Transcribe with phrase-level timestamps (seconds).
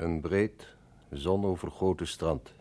[0.00, 0.74] Een breed,
[1.10, 2.52] zonovergoten strand.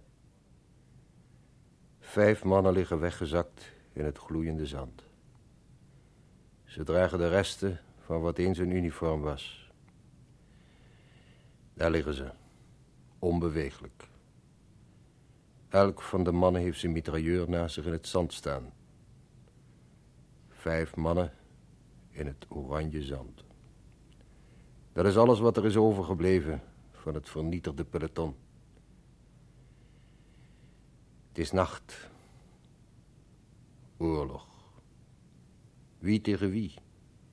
[1.99, 5.03] Vijf mannen liggen weggezakt in het gloeiende zand.
[6.65, 9.71] Ze dragen de resten van wat eens een uniform was.
[11.73, 12.31] Daar liggen ze,
[13.19, 14.07] onbeweeglijk.
[15.69, 18.73] Elk van de mannen heeft zijn mitrailleur naast zich in het zand staan.
[20.49, 21.33] Vijf mannen
[22.09, 23.43] in het oranje zand.
[24.93, 26.61] Dat is alles wat er is overgebleven
[26.99, 28.35] van het vernietigde peloton.
[31.27, 32.09] Het is nacht.
[33.97, 34.47] Oorlog.
[35.97, 36.73] Wie tegen wie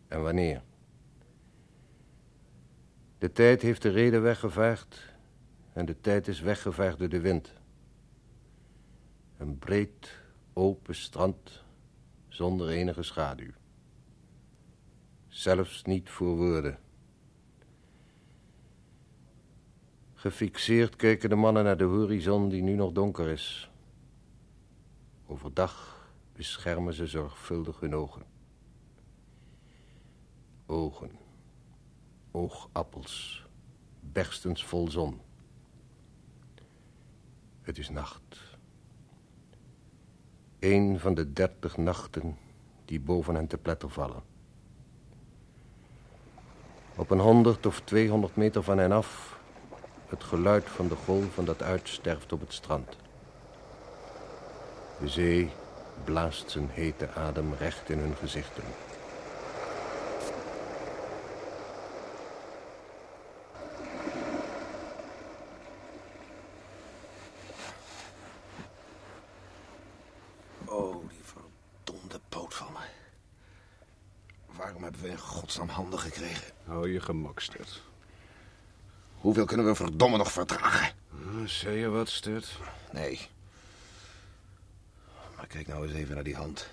[0.09, 0.63] en wanneer?
[3.19, 5.15] De tijd heeft de reden weggevaagd
[5.73, 7.53] en de tijd is weggevaagd door de wind.
[9.37, 10.19] Een breed,
[10.53, 11.65] open strand
[12.29, 13.53] zonder enige schaduw.
[15.29, 16.79] Zelfs niet voor woorden.
[20.27, 23.71] Gefixeerd kijken de mannen naar de horizon die nu nog donker is.
[25.27, 28.23] Overdag beschermen ze zorgvuldig hun ogen.
[30.67, 31.11] Ogen.
[32.31, 33.47] Oogappels.
[34.01, 35.21] Berstens vol zon.
[37.61, 38.59] Het is nacht.
[40.59, 42.37] Een van de dertig nachten
[42.85, 44.23] die boven hen te pletter vallen.
[46.97, 49.36] Op een honderd of tweehonderd meter van hen af...
[50.09, 52.97] het geluid van de golven dat uitsterft op het strand.
[55.01, 55.51] De zee
[56.05, 58.63] blaast zijn hete adem recht in hun gezichten.
[70.65, 72.79] Oh, die verdomde poot van me.
[74.57, 76.53] Waarom hebben we in godsnaam handen gekregen?
[76.65, 77.83] Hou je gemak, Stut.
[79.27, 80.95] Hoeveel kunnen we verdomme nog vertragen?
[81.15, 82.59] Uh, zei je wat, Stut?
[82.93, 83.29] Nee.
[85.37, 86.71] Maar kijk nou eens even naar die hand.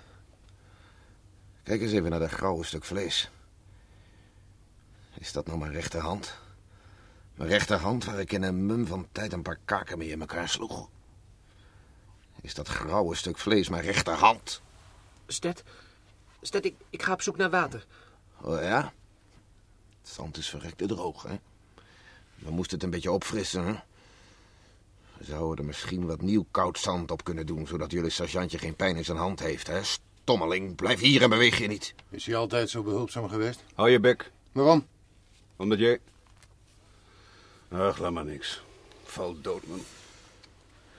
[1.62, 3.30] Kijk eens even naar dat grauwe stuk vlees.
[5.18, 6.38] Is dat nou mijn rechterhand?
[7.34, 10.48] Mijn rechterhand waar ik in een mum van tijd een paar kaken mee in elkaar
[10.48, 10.88] sloeg.
[12.40, 14.62] Is dat grauwe stuk vlees mijn rechterhand?
[15.26, 15.62] Stet,
[16.40, 17.86] Stet, ik, ik ga op zoek naar water.
[18.40, 18.92] Oh ja?
[20.00, 21.38] Het zand is verrekte droog, hè?
[22.44, 23.74] We moesten het een beetje opfrissen, hè?
[25.18, 27.66] We zouden er misschien wat nieuw koud zand op kunnen doen...
[27.66, 29.80] zodat jullie sergeantje geen pijn in zijn hand heeft, hè?
[29.82, 31.94] Stommeling, blijf hier en beweeg je niet.
[32.10, 33.62] Is hij altijd zo behulpzaam geweest?
[33.74, 34.32] Hou je bek.
[34.52, 34.86] Waarom?
[35.56, 36.00] Omdat jij...
[37.68, 38.62] Ach, laat maar niks.
[39.04, 39.80] Val dood, man.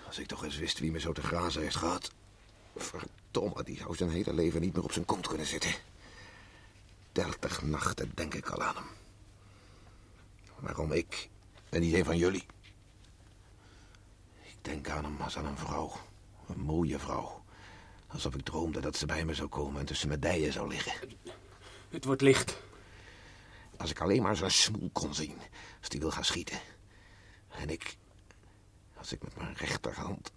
[0.08, 2.12] Als ik toch eens wist wie me zo te grazen heeft gehad.
[2.76, 5.72] Verdomme, die zou zijn hele leven niet meer op zijn kont kunnen zitten.
[7.12, 8.88] Dertig nachten denk ik al aan hem.
[10.60, 11.30] Waarom ik
[11.76, 12.46] en niet een van jullie?
[14.42, 15.92] Ik denk aan hem als aan een vrouw.
[16.48, 17.44] Een mooie vrouw.
[18.08, 20.94] Alsof ik droomde dat ze bij me zou komen en tussen mijn dijen zou liggen.
[21.90, 22.58] Het wordt licht.
[23.78, 25.38] Als ik alleen maar zijn smoel kon zien,
[25.80, 26.60] als die wil gaan schieten.
[27.50, 27.98] En ik,
[28.98, 30.32] als ik met mijn rechterhand...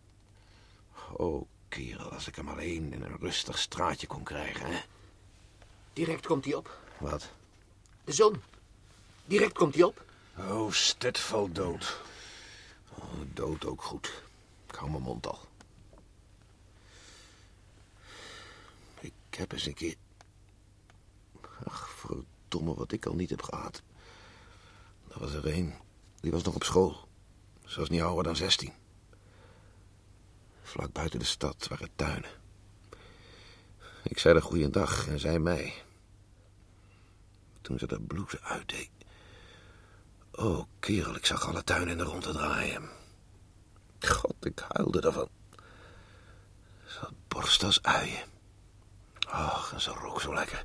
[1.12, 4.80] Oh, kerel, als ik hem alleen in een rustig straatje kon krijgen, hè?
[5.92, 6.78] Direct komt hij op.
[6.98, 7.30] Wat?
[8.04, 8.42] De zon.
[9.24, 10.06] Direct komt hij op.
[10.38, 12.00] Oh, Stet valt dood.
[12.94, 14.22] Oh, dood ook goed.
[14.66, 15.38] Ik hou mijn mond al.
[19.00, 19.94] Ik heb eens een keer...
[21.64, 23.82] Ach, verdomme wat ik al niet heb gehad.
[25.08, 25.74] Er was er een,
[26.20, 27.08] die was nog op school.
[27.64, 28.72] Ze was niet ouder dan zestien.
[30.62, 32.30] Vlak buiten de stad waren tuinen.
[34.02, 35.74] Ik zei haar goeiedag en zij mij.
[37.60, 38.97] Toen ze de blouse uitdeed...
[40.38, 42.88] Oh, kerel, ik zag alle tuinen in de rondte draaien.
[44.00, 45.28] God, ik huilde ervan.
[46.86, 48.26] Ze had borst als uien.
[49.26, 50.64] Ach, en ze rook zo lekker.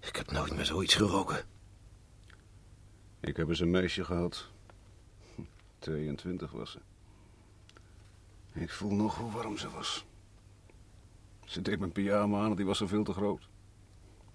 [0.00, 1.44] Ik heb nooit meer zoiets geroken.
[3.20, 4.46] Ik heb eens een meisje gehad.
[5.78, 6.78] 22 was ze.
[8.52, 10.04] Ik voel nog hoe warm ze was.
[11.44, 13.48] Ze deed mijn pyjama aan en die was er veel te groot.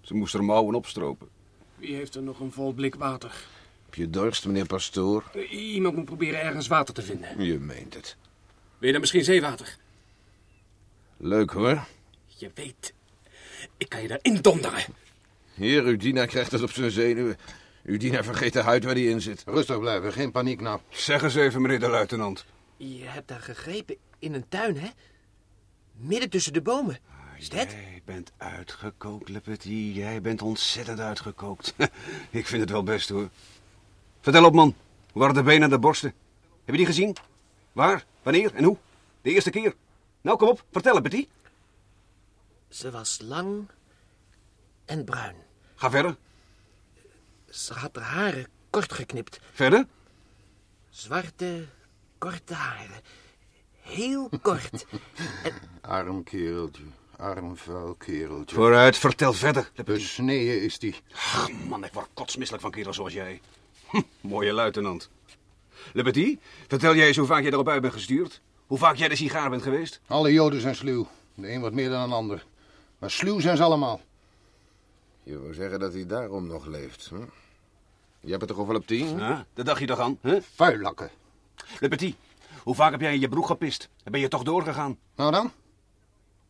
[0.00, 1.28] Ze moest er mouwen opstropen.
[1.74, 3.46] Wie heeft er nog een vol blik water?
[3.88, 5.24] Heb je dorst, meneer Pastoor?
[5.34, 7.44] Uh, iemand moet proberen ergens water te vinden.
[7.44, 8.16] Je meent het.
[8.78, 9.76] Wil je dan misschien zeewater?
[11.16, 11.86] Leuk hoor.
[12.26, 12.94] Je weet,
[13.76, 14.84] ik kan je daarin donderen.
[15.54, 17.36] Heer, Udina krijgt het op zijn zenuwen.
[17.84, 19.42] Udina vergeet de huid waar hij in zit.
[19.46, 20.80] Rustig blijven, geen paniek nou.
[20.88, 22.44] Zeg eens even, meneer de luitenant.
[22.76, 24.88] Je hebt daar gegrepen in een tuin, hè?
[25.92, 26.98] Midden tussen de bomen.
[27.38, 27.70] Is dat?
[27.70, 29.94] Jij bent uitgekookt, Le Petit.
[29.94, 31.74] Jij bent ontzettend uitgekookt.
[32.30, 33.28] Ik vind het wel best, hoor.
[34.28, 34.74] Vertel op, man.
[35.12, 36.14] Hoe waren de benen en de borsten?
[36.64, 37.16] Heb je die gezien?
[37.72, 38.04] Waar?
[38.22, 38.76] Wanneer en hoe?
[39.22, 39.74] De eerste keer?
[40.20, 41.28] Nou, kom op, vertel het, Betty.
[42.68, 43.68] Ze was lang
[44.84, 45.34] en bruin.
[45.74, 46.16] Ga verder.
[47.50, 49.40] Ze had haar haren kort geknipt.
[49.52, 49.86] Verder.
[50.90, 51.66] Zwarte,
[52.18, 53.00] korte haren.
[53.80, 54.86] Heel kort.
[55.80, 56.82] Arm kereltje,
[57.16, 58.56] arm vuil kereltje.
[58.56, 59.70] Vooruit, vertel verder.
[59.84, 60.94] Besneden is die.
[61.14, 63.40] Ach, man, ik word kotsmisselijk van kerels zoals jij.
[63.88, 65.10] Hm, mooie luitenant.
[65.92, 68.40] Le Petit, vertel jij eens hoe vaak jij erop uit bent gestuurd?
[68.66, 70.00] Hoe vaak jij de sigaar bent geweest?
[70.06, 71.08] Alle joden zijn sluw.
[71.34, 72.46] De een wat meer dan een ander.
[72.98, 74.00] Maar sluw zijn ze allemaal.
[75.22, 77.06] Je wil zeggen dat hij daarom nog leeft.
[77.08, 77.16] Hm?
[78.20, 79.18] Je hebt het toch over op tien?
[79.18, 80.42] Ja, dat dacht je toch aan, hè?
[80.42, 81.10] Vuillakken.
[81.80, 82.16] Le Petit,
[82.62, 83.88] hoe vaak heb jij in je broek gepist?
[84.04, 84.98] En ben je toch doorgegaan?
[85.16, 85.52] Nou dan?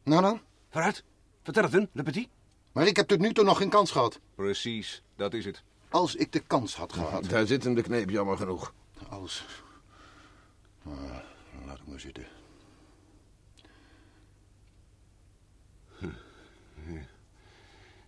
[0.02, 0.40] Nou dan?
[0.70, 1.04] Vooruit,
[1.42, 2.28] vertel het hun, Le Petit.
[2.72, 4.20] Maar ik heb tot nu toe nog geen kans gehad.
[4.34, 5.62] Precies, dat is het.
[5.88, 7.24] Als ik de kans had gehad.
[7.24, 8.74] Daar zit hem de kneep, jammer genoeg.
[9.08, 9.44] Als.
[11.66, 12.26] Laat ik maar zitten.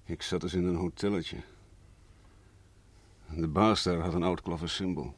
[0.05, 1.37] Ik zat dus in een hotelletje.
[3.29, 5.15] De baas daar had een oud klaversymbol.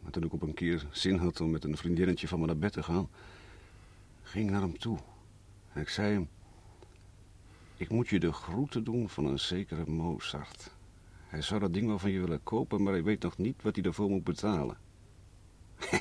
[0.00, 2.56] Maar toen ik op een keer zin had om met een vriendinnetje van me naar
[2.56, 3.08] bed te gaan,
[4.22, 4.98] ging ik naar hem toe.
[5.72, 6.28] En ik zei hem:
[7.76, 10.70] Ik moet je de groeten doen van een zekere Mozart.
[11.34, 13.74] Hij zou dat ding wel van je willen kopen, maar hij weet nog niet wat
[13.76, 14.78] hij ervoor moet betalen.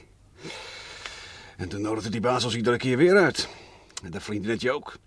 [1.57, 3.49] en toen nodigde die baas ons iedere keer weer uit.
[4.03, 4.97] En dat vriendinnetje ook.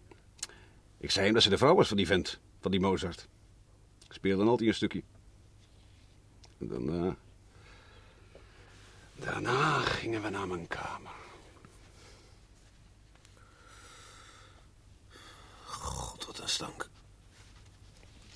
[0.99, 3.29] Ik zei hem dat ze de vrouw was van die vent, van die Mozart.
[4.07, 5.03] Ik speelde dan altijd een stukje.
[6.59, 7.17] En daarna...
[9.15, 11.15] Daarna gingen we naar mijn kamer.
[15.65, 16.89] God, wat een stank.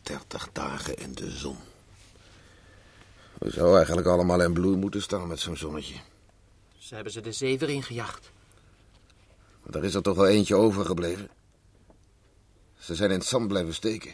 [0.02, 1.56] Dertig dagen in de zon.
[3.40, 5.94] We zouden eigenlijk allemaal in bloei moeten staan met zo'n zonnetje.
[6.78, 8.30] Ze hebben ze de zever ingejaagd.
[9.62, 11.28] Maar er is er toch wel eentje overgebleven.
[12.78, 14.12] Ze zijn in het zand blijven steken.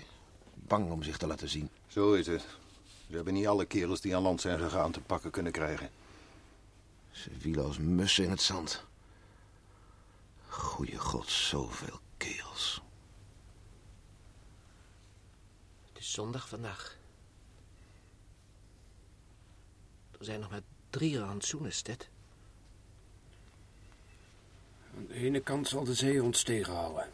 [0.55, 1.71] Bang om zich te laten zien.
[1.87, 2.45] Zo is het.
[3.09, 5.91] Ze hebben niet alle kerels die aan land zijn gegaan te pakken kunnen krijgen.
[7.11, 8.85] Ze wielen als mussen in het zand.
[10.49, 12.83] Goeie god, zoveel kerels.
[15.93, 16.97] Het is zondag vandaag.
[20.19, 20.61] Er zijn nog maar
[20.91, 22.09] drie rantsoenen, Stet.
[24.97, 27.09] Aan de ene kant zal de zee ons tegenhouden.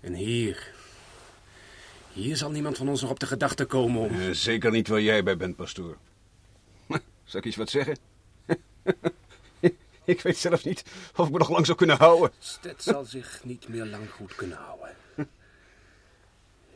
[0.00, 0.72] En hier.
[2.12, 4.20] Hier zal niemand van ons nog op de gedachte komen om.
[4.20, 5.96] Eh, zeker niet waar jij bij bent, pastoor.
[7.24, 7.96] Zal ik iets wat zeggen?
[10.04, 10.84] ik weet zelf niet
[11.16, 12.32] of ik me nog lang zou kunnen houden.
[12.38, 14.96] Stet zal zich niet meer lang goed kunnen houden.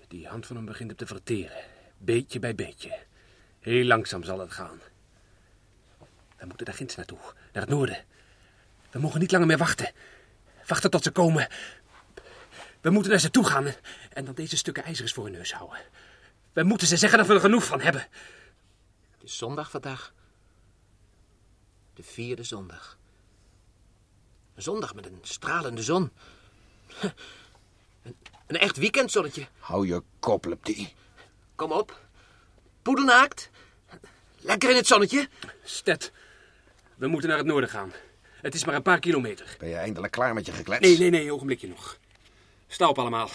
[0.09, 1.65] Die hand van hem begint op te verteren.
[1.99, 2.99] Beetje bij beetje.
[3.65, 4.81] Heel langzaam zal het gaan.
[6.37, 7.19] We moeten daar ginds naartoe.
[7.53, 8.05] Naar het noorden.
[8.91, 9.93] We mogen niet langer meer wachten.
[10.67, 11.49] Wachten tot ze komen.
[12.81, 13.67] We moeten naar ze toe gaan
[14.13, 15.79] en dan deze stukken ijzer eens voor hun neus houden.
[16.53, 18.01] We moeten ze zeggen dat we er genoeg van hebben.
[19.11, 20.13] Het is zondag vandaag.
[21.95, 22.99] De vierde zondag.
[24.55, 26.13] Een zondag met een stralende zon.
[28.03, 29.49] Een, een echt weekendzonnetje.
[29.59, 30.95] Hou je kop, Leptie.
[31.55, 32.01] Kom op.
[32.83, 33.51] Poedelnaakt.
[34.45, 35.29] Lekker in het zonnetje.
[35.63, 36.13] Stet,
[36.95, 37.93] we moeten naar het noorden gaan.
[38.41, 39.57] Het is maar een paar kilometer.
[39.59, 40.87] Ben je eindelijk klaar met je geklets?
[40.87, 41.99] Nee, nee, nee, ogenblikje nog.
[42.67, 43.31] Sta op allemaal.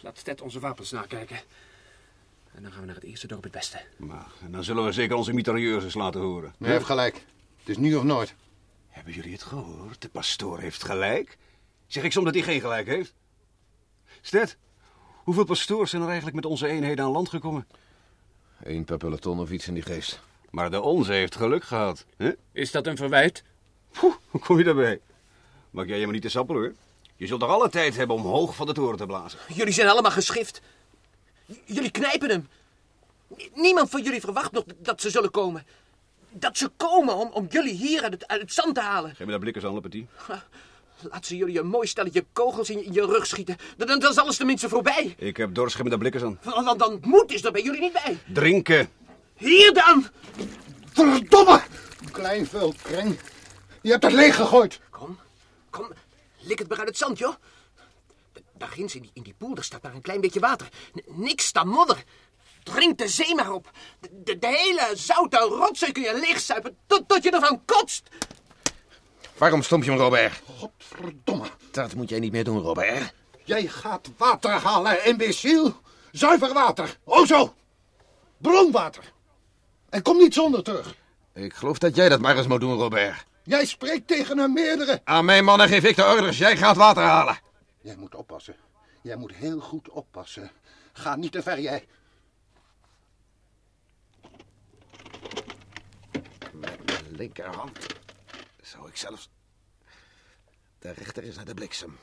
[0.00, 1.40] Laat Stet onze wapens nakijken.
[2.54, 3.80] En dan gaan we naar het eerste dorp het beste.
[3.96, 6.54] Maar dan zullen we zeker onze mitrailleuses laten horen.
[6.58, 7.14] Je heeft gelijk.
[7.58, 8.34] Het is nu of nooit.
[8.88, 10.02] Hebben jullie het gehoord?
[10.02, 11.38] De pastoor heeft gelijk.
[11.86, 13.14] Zeg ik soms dat hij geen gelijk heeft?
[14.20, 14.56] Stet,
[15.14, 17.66] hoeveel pastoors zijn er eigenlijk met onze eenheden aan land gekomen?
[18.64, 20.20] Eén per peloton of iets in die geest.
[20.50, 22.04] Maar de onze heeft geluk gehad.
[22.16, 22.30] Hè?
[22.52, 23.42] Is dat een verwijt?
[23.92, 25.00] Poeh, hoe kom je daarbij?
[25.70, 26.74] Maak jij je maar niet te sappel hoor.
[27.16, 29.38] Je zult toch alle tijd hebben om hoog van de toren te blazen.
[29.54, 30.60] Jullie zijn allemaal geschift.
[31.46, 32.48] J- Jullie knijpen hem.
[33.54, 35.66] Niemand van jullie verwacht nog dat ze zullen komen.
[36.30, 39.10] Dat ze komen om, om jullie hier uit het, uit het zand te halen.
[39.10, 40.06] Geef me daar blikkers aan, Petit.
[41.02, 43.56] Laat ze jullie een mooi stelletje kogels in je, in je rug schieten.
[43.76, 45.14] Dan, dan, dan is alles tenminste voorbij.
[45.18, 46.38] Ik heb daar blikkers aan.
[46.42, 48.18] Want dan, dan moet is er bij jullie niet bij.
[48.32, 48.90] Drinken.
[49.36, 50.06] Hier dan!
[50.92, 51.62] Verdomme!
[52.12, 52.48] Klein
[52.82, 53.18] kreng.
[53.82, 54.80] Je hebt het leeg gegooid.
[54.90, 55.18] Kom,
[55.70, 55.88] kom,
[56.38, 57.34] lik het maar uit het zand, joh.
[58.58, 60.68] Daar ginds in die, in die poel, daar staat maar een klein beetje water.
[60.96, 62.04] N- niks dan modder.
[62.62, 63.70] Drink de zee maar op.
[64.00, 68.08] De, de, de hele zoute rotzooi kun je leegzuipen tot, tot je ervan kotst.
[69.40, 70.42] Waarom stomp je hem, Robert?
[70.58, 71.46] Godverdomme.
[71.70, 73.14] Dat moet jij niet meer doen, Robert.
[73.44, 75.74] Jij gaat water halen, imbeciel.
[76.12, 76.98] Zuiver water.
[77.04, 77.54] O zo.
[78.38, 79.12] Bronwater.
[79.88, 80.94] En kom niet zonder terug.
[81.34, 83.24] Ik geloof dat jij dat maar eens moet doen, Robert.
[83.42, 85.00] Jij spreekt tegen een meerdere.
[85.04, 86.38] Aan mijn mannen geef ik de orders.
[86.38, 87.38] Jij gaat water halen.
[87.80, 88.56] Jij moet oppassen.
[89.02, 90.50] Jij moet heel goed oppassen.
[90.92, 91.86] Ga niet te ver, jij.
[96.52, 98.00] Met mijn linkerhand
[98.70, 99.28] zou ik zelfs...
[100.78, 101.98] De rechter is naar de bliksem.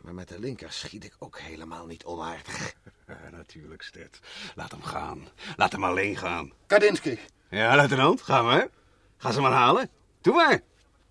[0.00, 2.74] Maar met de linker schiet ik ook helemaal niet onaardig.
[3.06, 4.20] Ja, natuurlijk, Stet.
[4.54, 5.28] Laat hem gaan.
[5.56, 6.52] Laat hem alleen gaan.
[6.66, 7.18] Kadinsky,
[7.50, 8.68] Ja, luitenant, ga maar.
[9.16, 9.90] Ga ze maar halen.
[10.20, 10.60] Doe maar.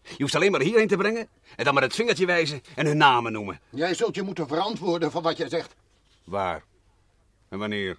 [0.01, 2.97] Je hoeft alleen maar hierheen te brengen en dan met het vingertje wijzen en hun
[2.97, 3.59] namen noemen.
[3.69, 5.75] jij zult je moeten verantwoorden voor wat je zegt.
[6.23, 6.63] Waar?
[7.49, 7.97] En wanneer?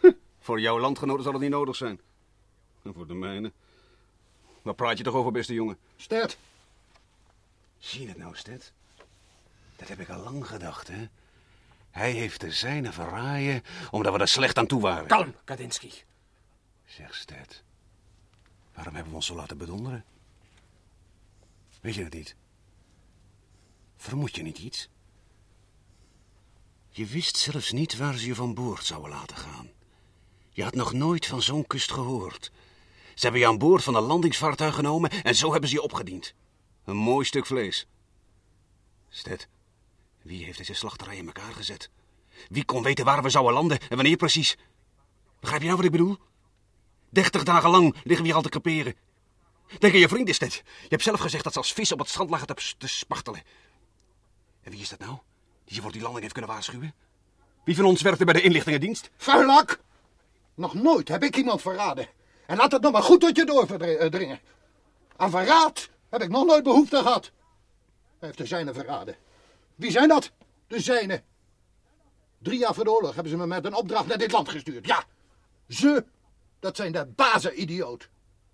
[0.00, 2.00] Huh, voor jouw landgenoten zal het niet nodig zijn.
[2.82, 3.52] En voor de mijne.
[4.64, 5.78] Waar praat je toch over, beste jongen?
[5.96, 6.38] Stert,
[7.78, 8.72] Zie je het nou, Stet?
[9.76, 11.08] Dat heb ik al lang gedacht, hè?
[11.90, 15.06] Hij heeft de zijne verraaien omdat we er slecht aan toe waren.
[15.06, 15.90] Kalm, Kadinsky.
[16.86, 17.62] Zeg, Stet.
[18.74, 20.04] Waarom hebben we ons zo laten bedonderen?
[21.80, 22.36] Weet je het niet?
[23.96, 24.88] Vermoed je niet iets?
[26.88, 29.70] Je wist zelfs niet waar ze je van boord zouden laten gaan.
[30.50, 32.50] Je had nog nooit van zo'n kust gehoord.
[33.14, 36.34] Ze hebben je aan boord van een landingsvaartuig genomen en zo hebben ze je opgediend.
[36.84, 37.86] Een mooi stuk vlees.
[39.08, 39.48] Stet,
[40.22, 41.90] wie heeft deze slachterij in elkaar gezet?
[42.48, 44.56] Wie kon weten waar we zouden landen en wanneer precies?
[45.40, 46.18] Begrijp je nou wat ik bedoel?
[47.10, 48.94] Dertig dagen lang liggen we hier al te creperen.
[49.78, 50.54] Denk aan je vrienden, Stet.
[50.54, 53.42] Je hebt zelf gezegd dat ze als vis op het strand lagen te, te spartelen.
[54.62, 55.18] En wie is dat nou?
[55.64, 56.94] Die je voor die landing heeft kunnen waarschuwen?
[57.64, 59.10] Wie van ons werkte bij de inlichtingendienst?
[59.16, 59.80] vuilak!
[60.54, 62.08] Nog nooit heb ik iemand verraden.
[62.46, 64.40] En laat het nog maar goed tot je doordringen.
[65.16, 67.30] Aan verraad heb ik nog nooit behoefte gehad.
[68.18, 69.16] Hij heeft de zijne verraden.
[69.74, 70.30] Wie zijn dat?
[70.66, 71.22] De zijne.
[72.38, 74.86] Drie jaar voor de oorlog hebben ze me met een opdracht naar dit land gestuurd.
[74.86, 75.04] Ja,
[75.68, 76.04] ze,
[76.60, 78.08] dat zijn de bazen-idioot.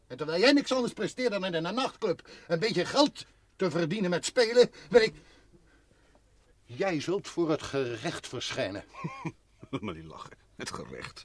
[0.06, 3.24] En terwijl jij niks anders presteert dan in een nachtclub een beetje geld
[3.56, 5.14] te verdienen met spelen, ben ik...
[6.64, 8.84] Jij zult voor het gerecht verschijnen.
[9.80, 10.30] maar die lachen.
[10.56, 11.24] Het gerecht.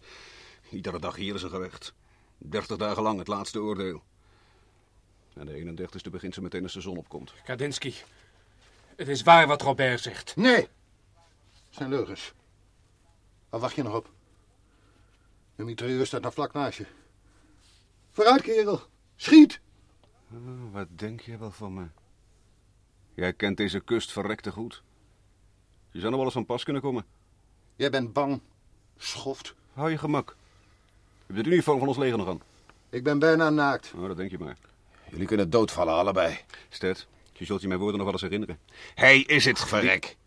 [0.69, 1.93] Iedere dag hier is een gerecht.
[2.37, 4.03] Dertig dagen lang het laatste oordeel.
[5.33, 7.33] En de 31ste begint ze meteen als de zon opkomt.
[7.43, 7.93] Kadinsky.
[8.95, 10.35] Het is waar wat Robert zegt.
[10.35, 10.67] Nee, het
[11.69, 12.33] zijn leugens.
[13.49, 14.09] Waar wacht je nog op?
[15.55, 16.85] De mitrailleur staat nog vlak naast je.
[18.11, 18.81] Vooruit, kerel.
[19.15, 19.59] Schiet!
[20.31, 21.87] Oh, wat denk je wel van me?
[23.13, 24.83] Jij kent deze kust verrekte goed.
[25.91, 27.05] Je zou nog wel eens van pas kunnen komen.
[27.75, 28.41] Jij bent bang.
[28.97, 29.55] Schoft.
[29.73, 30.35] Hou je gemak.
[31.27, 32.41] Je hebt het uniform van ons leger nog aan.
[32.89, 33.93] Ik ben bijna naakt.
[33.95, 34.57] Oh, dat denk je maar.
[35.09, 36.39] Jullie kunnen doodvallen, allebei.
[36.69, 38.59] Stet, je zult je mijn woorden nog wel eens herinneren.
[38.95, 39.59] Hij is het.
[39.59, 40.17] Verrek.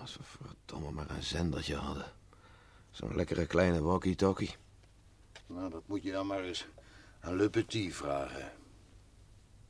[0.00, 2.12] Als we verdomme maar een zendertje hadden.
[2.90, 4.56] Zo'n lekkere kleine walkie-talkie.
[5.46, 6.66] Nou, dat moet je dan maar eens
[7.20, 8.52] aan Le Petit vragen.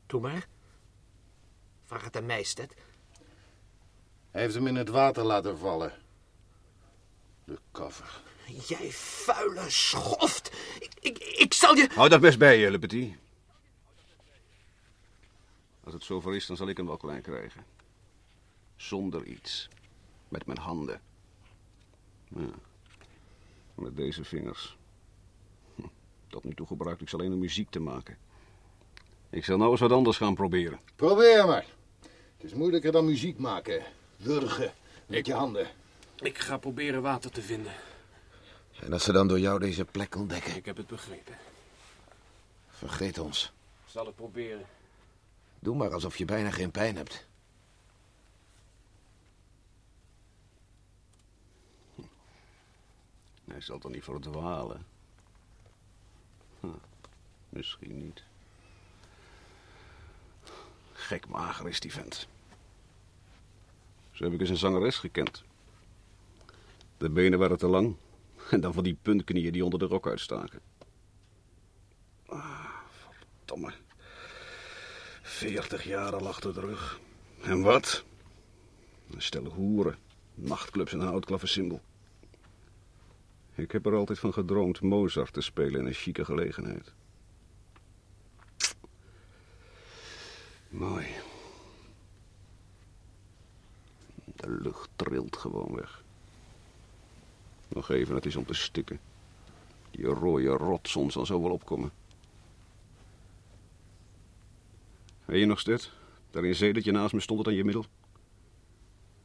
[0.06, 0.46] Doe maar.
[1.84, 2.74] Vraag het aan mij, Stet.
[4.30, 5.92] Hij heeft hem in het water laten vallen.
[7.44, 8.22] De koffer.
[8.66, 10.52] Jij vuile schoft.
[10.78, 11.88] Ik, ik, ik zal je...
[11.94, 13.16] Hou dat best bij je, Le Petit.
[15.84, 17.64] Als het zover is, dan zal ik hem wel klein krijgen.
[18.76, 19.68] Zonder iets.
[20.28, 21.00] Met mijn handen.
[22.28, 22.50] Ja.
[23.74, 24.76] Met deze vingers.
[25.74, 25.82] Hm.
[26.28, 28.18] Tot nu toe gebruikte ik ze alleen om muziek te maken.
[29.30, 30.80] Ik zal nou eens wat anders gaan proberen.
[30.96, 31.66] Probeer maar.
[32.36, 33.82] Het is moeilijker dan muziek maken.
[34.16, 34.72] Wurgen
[35.06, 35.66] met je handen.
[36.16, 37.72] Ik ga proberen water te vinden.
[38.80, 41.36] En als ze dan door jou deze plek ontdekken, Ik heb het begrepen.
[42.68, 43.44] vergeet ons.
[43.84, 44.66] Ik zal het proberen.
[45.58, 47.26] Doe maar alsof je bijna geen pijn hebt.
[53.44, 54.86] Hij zal toch niet verdwalen?
[56.60, 56.66] Hm,
[57.48, 58.22] misschien niet.
[60.92, 62.26] Gek mager is die vent.
[64.10, 65.42] Zo heb ik eens een zangeres gekend.
[66.96, 67.94] De benen waren te lang.
[68.50, 70.60] En dan van die puntknieën die onder de rok uitstaken.
[72.26, 73.72] Ah, verdomme.
[75.22, 77.00] Veertig jaar al achter de rug.
[77.42, 78.04] En wat?
[79.10, 79.98] Een stel hoeren,
[80.34, 81.80] nachtclubs en een oud.
[83.54, 86.92] Ik heb er altijd van gedroomd Mozart te spelen in een chique gelegenheid.
[90.68, 91.06] Mooi.
[94.24, 96.02] De lucht trilt gewoon weg.
[97.68, 99.00] Nog even, het is om te stikken.
[99.90, 101.92] Die rode rotzon zal zo wel opkomen.
[105.24, 105.92] Weet je nog, Stet?
[106.30, 107.84] Daar in zee dat je naast me stond het aan je middel.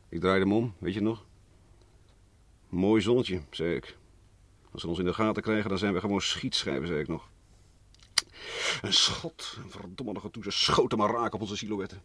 [0.10, 1.26] Ik draaide hem om, weet je nog?
[2.70, 3.98] Mooi zonnetje, zei ik.
[4.72, 7.30] Als ze ons in de gaten krijgen, dan zijn we gewoon schietschijven, zei ik nog.
[8.82, 10.44] Een schot, een verdomme toe.
[10.44, 12.02] Ze schoten maar raak op onze silhouetten.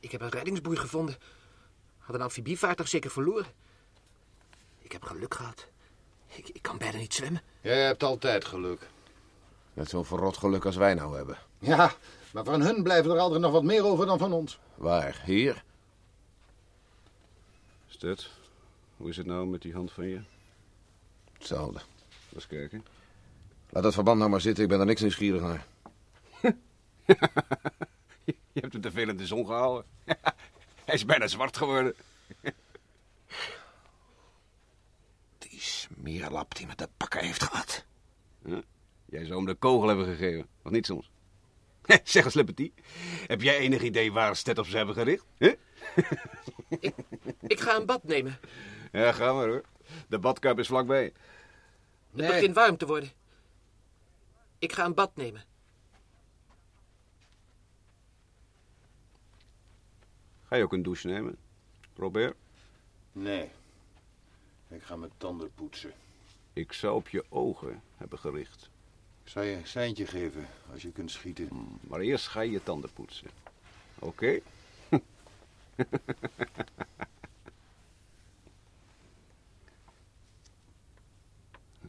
[0.00, 1.16] Ik heb een reddingsboei gevonden.
[1.98, 3.46] Had een amfibievaartuig zeker verloren.
[4.92, 5.66] Ik heb geluk gehad.
[6.26, 7.42] Ik, ik kan bijna niet zwemmen.
[7.60, 8.88] Jij hebt altijd geluk.
[9.72, 11.38] Net zo'n verrot geluk als wij nou hebben.
[11.58, 11.92] Ja,
[12.32, 14.58] maar van hun blijven er altijd nog wat meer over dan van ons.
[14.74, 15.22] Waar?
[15.24, 15.64] Hier?
[17.86, 18.30] Stet,
[18.96, 20.20] hoe is het nou met die hand van je?
[21.32, 21.80] Hetzelfde.
[22.34, 22.84] Eens kijken.
[23.68, 25.66] Laat dat verband nou maar zitten, ik ben er niks nieuwsgierig naar.
[28.52, 29.84] Je hebt hem te veel in de zon gehouden.
[30.84, 31.94] Hij is bijna zwart geworden.
[35.52, 35.60] Die
[35.94, 37.84] smeerlap die me te pakken heeft gehad.
[39.04, 41.10] Jij zou hem de kogel hebben gegeven, of niet soms?
[42.04, 42.72] Zeg eens, Leppetie,
[43.26, 45.24] heb jij enig idee waar Stet op ze hebben gericht?
[45.38, 45.54] Huh?
[47.46, 48.38] Ik ga een bad nemen.
[48.92, 49.64] Ja, ga maar hoor.
[50.08, 51.12] De badkuip is vlakbij.
[52.14, 53.10] Het begint warm te worden.
[54.58, 55.44] Ik ga een bad nemen.
[60.42, 61.36] Ga je ook een douche nemen,
[61.96, 62.36] Robert?
[63.12, 63.50] Nee.
[64.72, 65.92] Ik ga mijn tanden poetsen.
[66.52, 68.70] Ik zou op je ogen hebben gericht.
[69.24, 71.48] Ik zal je een seintje geven als je kunt schieten.
[71.80, 73.30] Maar eerst ga je je tanden poetsen.
[73.98, 74.40] Oké?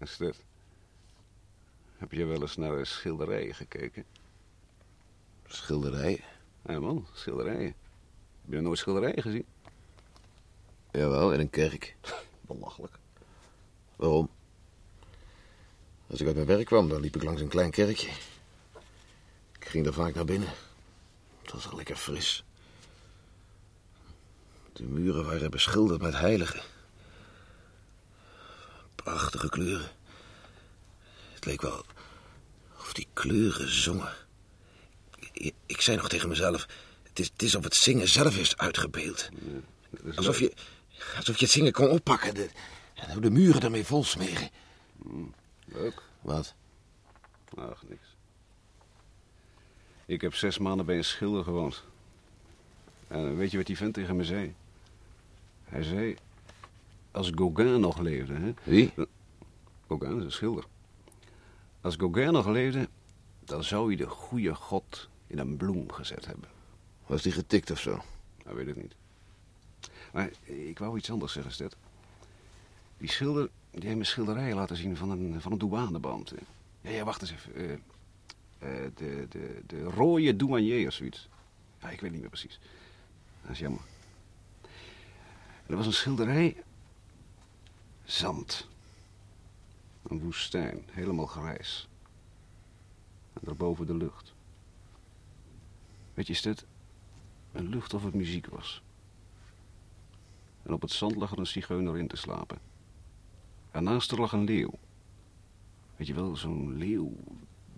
[0.02, 0.44] Stet,
[1.98, 4.06] heb je wel eens naar schilderijen gekeken?
[5.46, 6.24] Schilderij?
[6.66, 7.76] Ja man, schilderijen.
[8.42, 9.46] Heb je nooit schilderijen gezien?
[10.92, 11.96] Jawel, in een kerk.
[12.48, 12.94] Belachelijk.
[13.96, 14.30] Waarom?
[16.08, 18.10] Als ik uit mijn werk kwam, dan liep ik langs een klein kerkje.
[19.60, 20.50] Ik ging daar vaak naar binnen.
[21.42, 22.44] Het was al lekker fris.
[24.74, 26.62] De muren waren beschilderd met heiligen.
[28.96, 29.92] Prachtige kleuren.
[31.34, 31.86] Het leek wel
[32.80, 34.14] of die kleuren zongen.
[35.32, 36.68] Ik, ik zei nog tegen mezelf...
[37.04, 39.30] Het is, het is of het zingen zelf is uitgebeeld.
[40.16, 40.54] Alsof je,
[41.16, 42.34] alsof je het zingen kon oppakken.
[42.34, 42.50] De,
[42.94, 44.50] en de muren ermee vol smeren.
[45.66, 46.02] Leuk.
[46.22, 46.56] Wat?
[47.56, 48.16] Ach, niks.
[50.06, 51.84] Ik heb zes maanden bij een schilder gewoond.
[53.08, 54.56] En weet je wat die vent tegen me zei?
[55.64, 56.16] Hij zei,
[57.12, 58.34] als Gauguin nog leefde...
[58.34, 58.54] Hè?
[58.64, 58.94] Wie?
[59.88, 60.66] Gauguin is een schilder.
[61.82, 62.90] Als Gauguin nog leefde,
[63.40, 66.50] dan zou hij de goede god in een bloem gezet hebben.
[67.06, 68.04] Was die getikt of zo?
[68.44, 68.96] Dat weet ik niet.
[70.14, 71.76] Maar ik wou iets anders zeggen, Stet.
[72.98, 76.34] Die schilder, die heeft me schilderijen laten zien van een, van een douaneband.
[76.82, 77.56] Ja, ja, wacht eens even.
[77.56, 81.30] Eh, eh, de, de, de rode douanier of zoiets.
[81.82, 82.60] Ja, ik weet niet meer precies.
[83.42, 83.82] Dat is jammer.
[85.66, 86.64] Er was een schilderij.
[88.04, 88.68] Zand.
[90.04, 91.88] Een woestijn, helemaal grijs.
[93.34, 94.34] En daarboven de lucht.
[96.14, 96.66] Weet je, Stet,
[97.52, 98.83] een lucht of het muziek was.
[100.64, 102.58] En op het zand lag er een zigeuner in te slapen.
[103.72, 104.74] En naast er lag een leeuw.
[105.96, 107.14] Weet je wel, zo'n leeuw,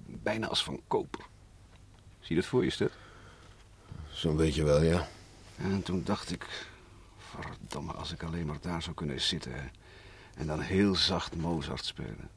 [0.05, 1.25] bijna als van koper.
[2.19, 2.93] Zie je dat voor je, Stet?
[4.11, 5.07] Zo'n beetje wel, ja.
[5.57, 6.67] En toen dacht ik,
[7.17, 9.53] verdomme, als ik alleen maar daar zou kunnen zitten.
[9.53, 9.67] hè.
[10.35, 12.29] En dan heel zacht Mozart spelen.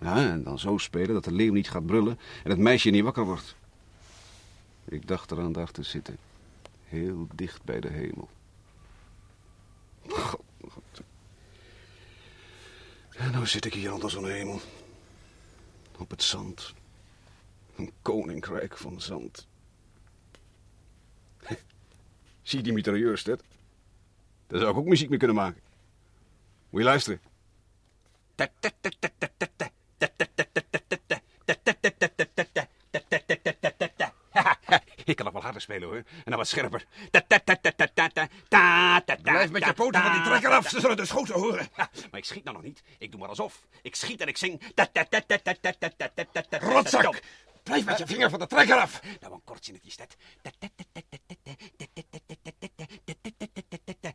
[0.00, 3.02] Ja, en dan zo spelen dat de leeuw niet gaat brullen en het meisje niet
[3.02, 3.56] wakker wordt.
[4.84, 6.16] Ik dacht eraan daar te zitten.
[6.84, 8.28] Heel dicht bij de hemel.
[10.08, 10.44] God.
[13.16, 14.60] En nou zit ik hier onder zo'n hemel.
[15.98, 16.74] Op het zand.
[17.76, 19.46] Een koninkrijk van zand.
[22.42, 23.42] Zie die mitrailleurs, Ted?
[24.46, 25.62] Daar zou ik ook muziek mee kunnen maken.
[26.70, 27.20] Moet je luisteren.
[35.04, 35.96] Ik kan nog wel harder spelen hoor.
[35.96, 36.86] En dan wat scherper.
[39.50, 41.68] Blijf met je poten van die trekker af, ze zullen de schoten horen.
[42.10, 42.82] Maar ik schiet nou nog niet.
[42.98, 43.66] Ik doe maar alsof.
[43.82, 44.62] Ik schiet en ik zing.
[46.50, 47.22] Rotzak!
[47.62, 49.00] Blijf met je vinger van de trekker af.
[49.20, 50.16] Nou, een kort zinnetje is dat.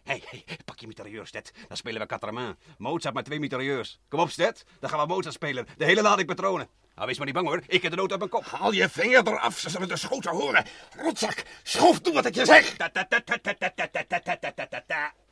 [0.03, 1.53] Hé, hey, pak je mitrailleurs, Stet.
[1.67, 2.55] Dan spelen we Catramin.
[2.77, 3.99] Mozart met twee mitrailleurs.
[4.07, 4.65] Kom op, Stet.
[4.79, 5.67] Dan gaan we Mozart spelen.
[5.77, 6.67] De hele lading patronen.
[6.95, 7.61] Nou, wees maar niet bang hoor.
[7.67, 8.45] Ik heb de nood uit mijn kop.
[8.45, 10.65] Haal je vinger eraf, ze zullen de schoten horen.
[10.97, 12.75] Rotzak, schoof, doe wat ik je zeg.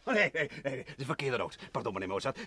[0.03, 1.57] Oh, nee, nee, nee, de verkeerde noot.
[1.71, 2.39] Pardon, meneer Mozart.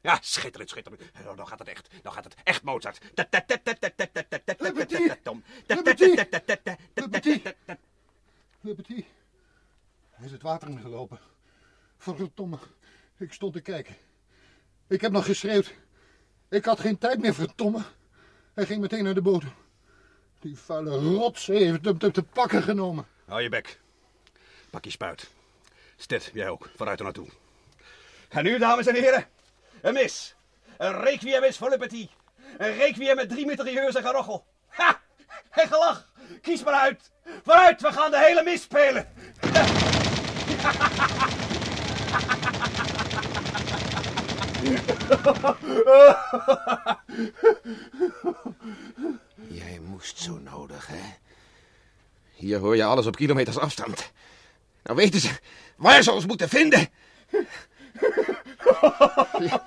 [0.00, 1.02] Ja, schitterend, schitterend.
[1.24, 1.88] Nou, nou gaat het echt.
[2.02, 2.98] Nou gaat het echt, Mozart.
[8.60, 9.04] Liberty.
[10.10, 11.18] Hij is het water ingelopen.
[11.98, 12.58] Verdomme.
[13.18, 13.96] Ik stond te kijken.
[14.88, 15.74] Ik heb nog geschreeuwd.
[16.48, 17.82] Ik had geen tijd meer, verdomme.
[18.54, 19.42] Hij ging meteen naar de boot.
[20.40, 23.06] Die vuile rots heeft hem te, pakken genomen.
[23.24, 23.80] Hou je bek.
[24.70, 25.30] Pak je spuit.
[25.96, 26.70] Stet, jij ook.
[26.76, 27.28] Vooruit er naartoe.
[28.28, 29.26] En nu, dames en heren,
[29.80, 30.34] een mis.
[30.78, 32.10] Een requiem is voor Le Petit.
[32.58, 34.46] Een requiem met drie mitrailleurs en gerochel.
[34.66, 35.00] Ha!
[35.50, 36.12] En gelach.
[36.42, 37.10] Kies maar uit.
[37.42, 39.08] Vooruit, we gaan de hele mis spelen.
[49.48, 51.14] Jij moest zo nodig, hè?
[52.34, 54.12] Hier hoor je alles op kilometers afstand.
[54.82, 55.30] Nou weten ze
[55.76, 56.88] waar ze ons moeten vinden.
[59.38, 59.60] Je,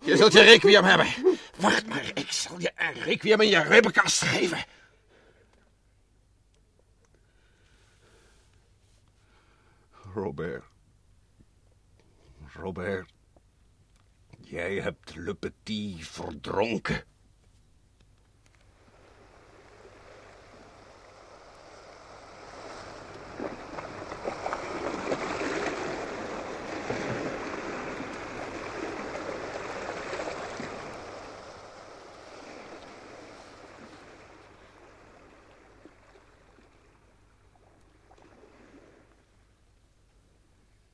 [0.00, 1.06] je zult je requiem hebben.
[1.56, 4.64] Wacht maar, ik zal je een requiem in je ribbenkast geven.
[10.14, 10.64] Robert.
[12.52, 13.13] Robert.
[14.46, 17.04] Jij hebt Le Petit verdronken.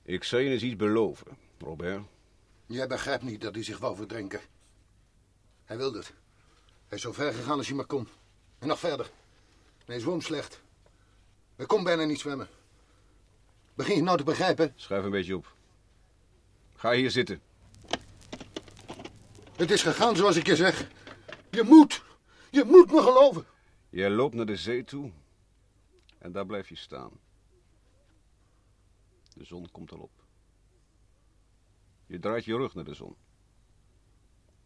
[0.03, 2.03] Ik zou je eens iets beloven, Robert.
[2.70, 4.40] Jij begrijpt niet dat hij zich wou verdrinken.
[5.64, 6.12] Hij wilde het.
[6.87, 8.09] Hij is zo ver gegaan als hij maar kon.
[8.59, 9.11] En nog verder.
[9.85, 10.61] Hij zwom slecht.
[11.56, 12.48] Hij kon bijna niet zwemmen.
[13.74, 14.72] Begin je nou te begrijpen?
[14.76, 15.54] Schuif een beetje op.
[16.74, 17.42] Ga hier zitten.
[19.56, 20.90] Het is gegaan zoals ik je zeg.
[21.50, 22.02] Je moet.
[22.50, 23.46] Je moet me geloven.
[23.88, 25.12] Jij loopt naar de zee toe.
[26.18, 27.11] En daar blijf je staan.
[29.35, 30.19] De zon komt al op.
[32.11, 33.16] Je draait je rug naar de zon.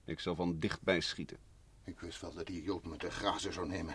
[0.05, 1.37] Ik zal van dichtbij schieten.
[1.85, 3.95] Ik wist wel dat die Jood me te grazen zou nemen.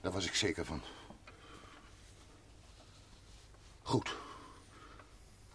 [0.00, 0.82] Daar was ik zeker van.
[3.82, 4.16] Goed.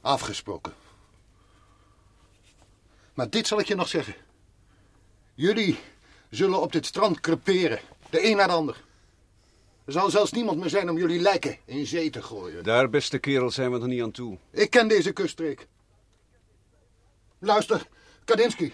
[0.01, 0.73] Afgesproken.
[3.13, 4.15] Maar dit zal ik je nog zeggen.
[5.33, 5.79] Jullie
[6.29, 7.79] zullen op dit strand creperen.
[8.09, 8.83] De een na de ander.
[9.85, 12.63] Er zal zelfs niemand meer zijn om jullie lijken in zee te gooien.
[12.63, 14.37] Daar, beste kerel, zijn we nog niet aan toe.
[14.51, 15.67] Ik ken deze kuststreek.
[17.39, 17.87] Luister,
[18.25, 18.73] Kadinsky.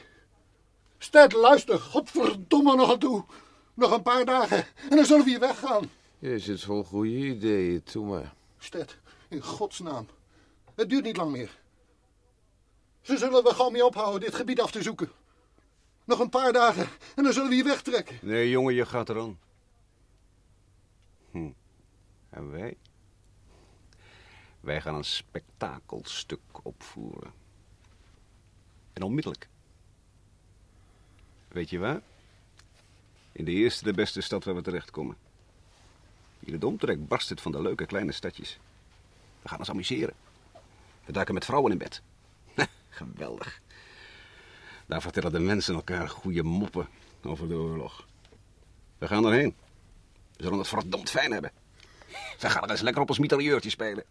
[0.98, 1.80] Sted, luister.
[1.80, 3.26] Godverdomme nog aan toe.
[3.74, 5.90] Nog een paar dagen en dan zullen we hier weggaan.
[6.20, 8.34] Je zit vol goede ideeën, toe maar.
[8.58, 8.98] Sted,
[9.30, 10.08] in godsnaam.
[10.76, 11.60] Het duurt niet lang meer.
[13.02, 15.12] Ze zullen er gauw mee ophouden dit gebied af te zoeken.
[16.04, 18.20] Nog een paar dagen en dan zullen we hier wegtrekken.
[18.22, 19.40] Nee, jongen, je gaat eraan.
[21.32, 21.52] Hm.
[22.30, 22.78] En wij?
[24.60, 27.45] Wij gaan een spektakelstuk opvoeren.
[28.96, 29.48] En onmiddellijk.
[31.48, 32.02] Weet je waar?
[33.32, 35.18] In de eerste de beste stad waar we terechtkomen.
[36.40, 38.60] Hier in de omtrek barst het van de leuke kleine stadjes.
[39.42, 40.14] We gaan ons amuseren.
[41.06, 42.02] We duiken met vrouwen in bed.
[42.90, 43.62] Geweldig.
[44.86, 46.88] Daar vertellen de mensen elkaar goede moppen
[47.24, 48.08] over de oorlog.
[48.98, 49.56] We gaan erheen.
[50.38, 51.52] We zullen het verdomd fijn hebben.
[52.40, 54.04] We gaan er eens lekker op ons mitrailleurtje spelen.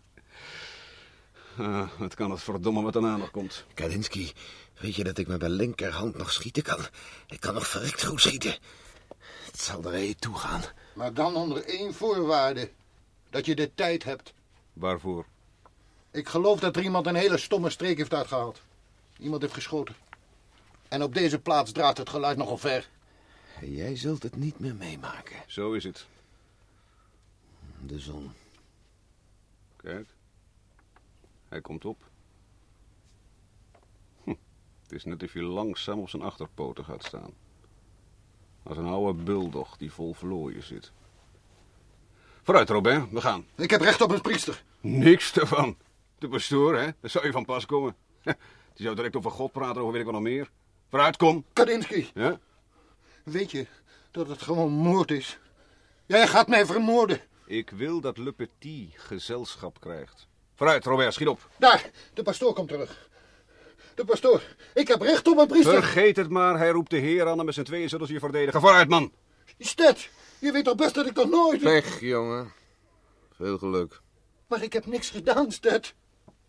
[1.57, 3.65] Ah, het kan het verdomme wat daarna nog komt.
[3.75, 4.33] Kadinsky,
[4.81, 6.87] weet je dat ik met mijn linkerhand nog schieten kan?
[7.27, 8.57] Ik kan nog verrekt goed schieten.
[9.45, 10.63] Het zal er heen toe gaan.
[10.95, 12.71] Maar dan onder één voorwaarde.
[13.31, 14.33] Dat je de tijd hebt.
[14.73, 15.27] Waarvoor?
[16.11, 18.61] Ik geloof dat er iemand een hele stomme streek heeft uitgehaald.
[19.19, 19.95] Iemand heeft geschoten.
[20.89, 22.89] En op deze plaats draait het geluid nogal ver.
[23.61, 25.37] Jij zult het niet meer meemaken.
[25.47, 26.07] Zo is het.
[27.81, 28.33] De zon.
[29.77, 30.14] Kijk.
[31.55, 32.11] Hij komt op.
[34.25, 34.35] Hm.
[34.83, 37.31] Het is net of hij langzaam op zijn achterpoten gaat staan.
[38.63, 40.93] Als een oude bulldog die vol vlooien zit.
[42.43, 43.47] Vooruit, Robert, we gaan.
[43.55, 44.65] Ik heb recht op een priester.
[44.81, 45.77] Niks ervan.
[46.19, 46.91] De pastoor, hè?
[47.01, 47.97] Daar zou je van pas komen.
[48.75, 50.51] Die zou direct over God praten, over weet ik wat nog meer.
[50.89, 51.45] Vooruit, kom.
[51.53, 52.41] Kadinsky, Ja?
[53.25, 53.67] weet je
[54.11, 55.39] dat het gewoon moord is?
[56.07, 57.21] Jij gaat mij vermoorden.
[57.47, 60.29] Ik wil dat Le Petit gezelschap krijgt.
[60.55, 61.49] Vooruit, Robert, schiet op.
[61.59, 63.09] Daar, de pastoor komt terug.
[63.95, 64.43] De pastoor,
[64.75, 65.73] ik heb recht op een priester.
[65.73, 68.19] Vergeet het maar, hij roept de heer aan en met z'n tweeën zullen ze je
[68.19, 68.61] verdedigen.
[68.61, 69.13] Vooruit, man.
[69.59, 71.61] Stet, je weet toch best dat ik toch nooit...
[71.61, 72.53] Pech, jongen.
[73.33, 74.01] Veel geluk.
[74.49, 75.95] Maar ik heb niks gedaan, Stet.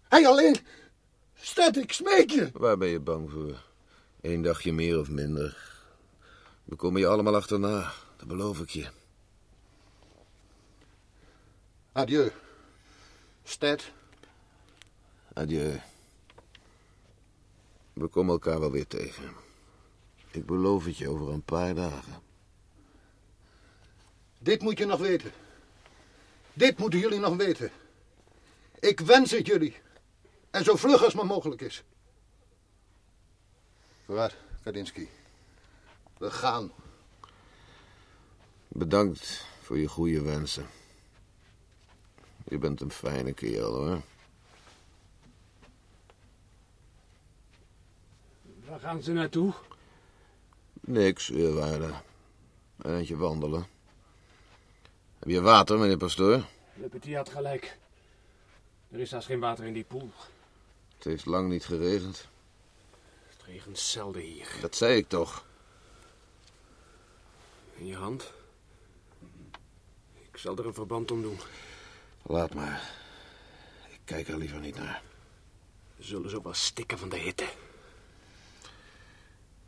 [0.08, 0.58] Hij alleen.
[1.34, 2.50] Stet, ik smeek je.
[2.54, 3.64] Waar ben je bang voor?
[4.22, 5.74] Eén dagje meer of minder.
[6.64, 8.86] We komen je allemaal achterna, dat beloof ik je.
[11.92, 12.32] Adieu.
[13.48, 13.92] Stet.
[15.34, 15.82] Adieu.
[17.94, 19.34] We komen elkaar wel weer tegen.
[20.32, 22.22] Ik beloof het je over een paar dagen.
[24.40, 25.32] Dit moet je nog weten.
[26.54, 27.72] Dit moeten jullie nog weten.
[28.80, 29.76] Ik wens het jullie.
[30.50, 31.84] En zo vlug als maar mogelijk is.
[34.06, 35.08] Vooruit, Kadinsky.
[36.18, 36.72] We gaan.
[38.68, 40.68] Bedankt voor je goede wensen.
[42.48, 44.02] Je bent een fijne kerel, hoor.
[48.68, 49.54] Waar gaan ze naartoe?
[50.82, 51.94] Niks, eerwaarde.
[52.78, 53.68] Een eindje wandelen.
[55.20, 56.46] Heb je water, meneer pastoor?
[56.74, 57.78] Le Petit had gelijk.
[58.92, 60.12] Er is haast geen water in die poel.
[60.96, 62.28] Het heeft lang niet geregend.
[63.28, 64.58] Het regent zelden hier.
[64.62, 65.46] Dat zei ik toch.
[67.76, 68.34] In je hand?
[70.32, 71.40] Ik zal er een verband om doen.
[72.28, 72.92] Laat maar.
[73.90, 75.02] Ik kijk er liever niet naar.
[75.96, 77.48] We zullen zo wel stikken van de hitte.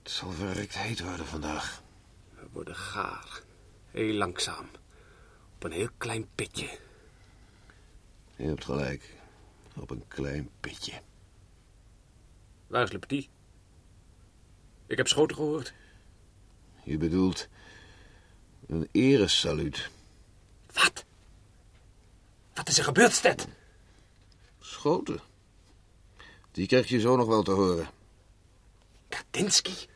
[0.03, 1.81] Het zal verrekt heet worden vandaag.
[2.29, 3.41] We worden gaar.
[3.91, 4.69] Heel langzaam.
[5.55, 6.77] Op een heel klein pitje.
[8.35, 9.15] Je hebt gelijk.
[9.75, 11.01] Op een klein pitje.
[12.67, 13.29] Waar is Le Petit?
[14.87, 15.73] Ik heb schoten gehoord.
[16.83, 17.47] Je bedoelt
[18.67, 19.89] een eresaluut.
[20.73, 21.05] Wat?
[22.57, 23.47] Wat is er gebeurd, Stet?
[24.59, 25.19] Schoten.
[26.51, 27.89] Die krijg je zo nog wel te horen.
[29.09, 29.87] Kadinsky?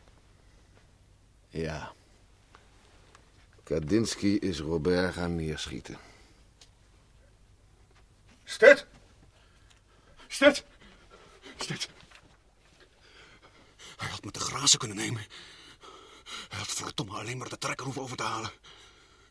[1.48, 1.92] Ja.
[3.62, 5.98] Kadinsky is Robert gaan neerschieten.
[8.44, 8.86] Stet!
[10.28, 10.64] Stet!
[11.56, 11.88] Stet!
[13.96, 15.26] Hij had me te grazen kunnen nemen.
[16.48, 18.50] Hij had verdomme alleen maar de trekker hoeven over te halen.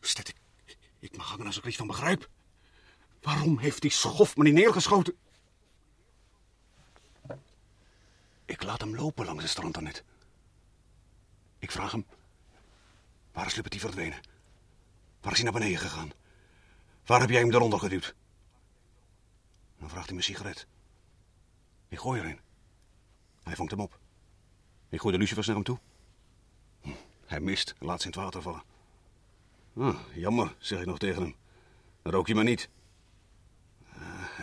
[0.02, 2.30] Stet, ik, ik mag hangen als ik er iets van begrijp.
[3.21, 5.15] Waarom heeft die schof me niet neergeschoten?
[8.45, 10.03] Ik laat hem lopen langs de strand.
[11.60, 12.05] Ik vraag hem...
[13.31, 14.19] Waar is Liberty verdwenen?
[15.21, 16.12] Waar is hij naar beneden gegaan?
[17.05, 18.15] Waar heb jij hem eronder geduwd?
[19.79, 20.67] Dan vraagt hij me een sigaret.
[21.88, 22.39] Ik gooi erin.
[23.43, 23.99] Hij vangt hem op.
[24.89, 25.79] Ik gooi de lucifers naar hem toe.
[26.81, 26.89] Hm,
[27.25, 28.63] Hij mist en laat ze in het water vallen.
[29.77, 31.36] Ah, jammer, zeg ik nog tegen hem.
[32.01, 32.69] Dan rook je maar niet.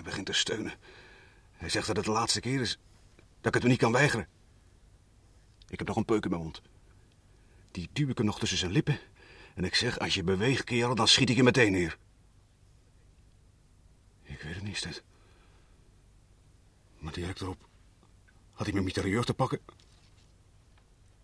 [0.08, 0.72] Begint te steunen.
[1.52, 2.78] Hij zegt dat het de laatste keer is.
[3.40, 4.28] Dat ik het niet kan weigeren.
[5.68, 6.62] Ik heb nog een peuk in mijn mond.
[7.70, 9.00] Die duw ik hem nog tussen zijn lippen.
[9.54, 11.98] En ik zeg, als je beweegt, kerel, dan schiet ik je meteen neer.
[14.22, 15.02] Ik weet het niet, Stet.
[16.98, 17.68] Maar direct erop
[18.52, 19.60] had hij mijn mitrailleur te pakken.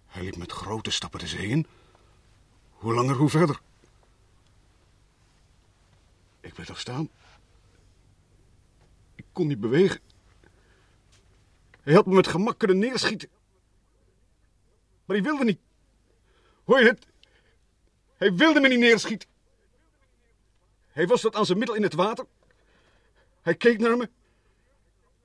[0.07, 1.66] Hij liep met grote stappen de zee in.
[2.70, 3.61] Hoe langer, hoe verder.
[6.40, 7.11] Ik bleef toch staan.
[9.14, 10.00] Ik kon niet bewegen.
[11.81, 13.29] Hij had me met gemak kunnen neerschieten.
[15.05, 15.61] Maar hij wilde niet.
[16.64, 17.07] Hoor je het?
[18.16, 19.29] Hij wilde me niet neerschieten.
[20.92, 22.27] Hij was tot aan zijn middel in het water.
[23.42, 24.11] Hij keek naar me.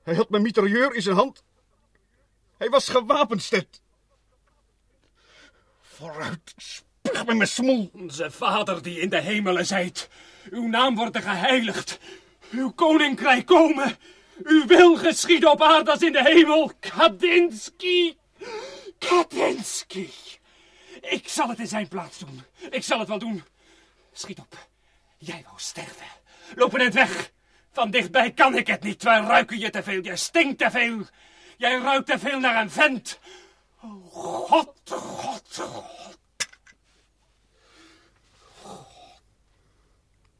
[0.03, 1.43] Hij had mijn mitrailleur in zijn hand.
[2.57, 3.81] Hij was gewapend, Stet.
[5.81, 7.89] Vooruit, spuug me met smoel.
[7.93, 10.09] Onze vader die in de hemelen zijt.
[10.49, 11.99] Uw naam wordt geheiligd.
[12.51, 13.97] Uw koninkrijk komen.
[14.43, 16.71] Uw wil geschieden op aarde als in de hemel.
[16.79, 18.15] Kadinsky.
[18.97, 20.09] Kadinsky.
[21.01, 22.43] Ik zal het in zijn plaats doen.
[22.69, 23.43] Ik zal het wel doen.
[24.11, 24.67] Schiet op.
[25.17, 26.05] Jij wou sterven.
[26.55, 27.31] Een eind weg.
[27.71, 29.03] Van dichtbij kan ik het niet.
[29.03, 30.01] Wij ruiken je te veel.
[30.01, 31.01] Jij stinkt te veel.
[31.57, 33.19] Jij ruikt te veel naar een vent.
[33.81, 36.18] Oh, God, God, God.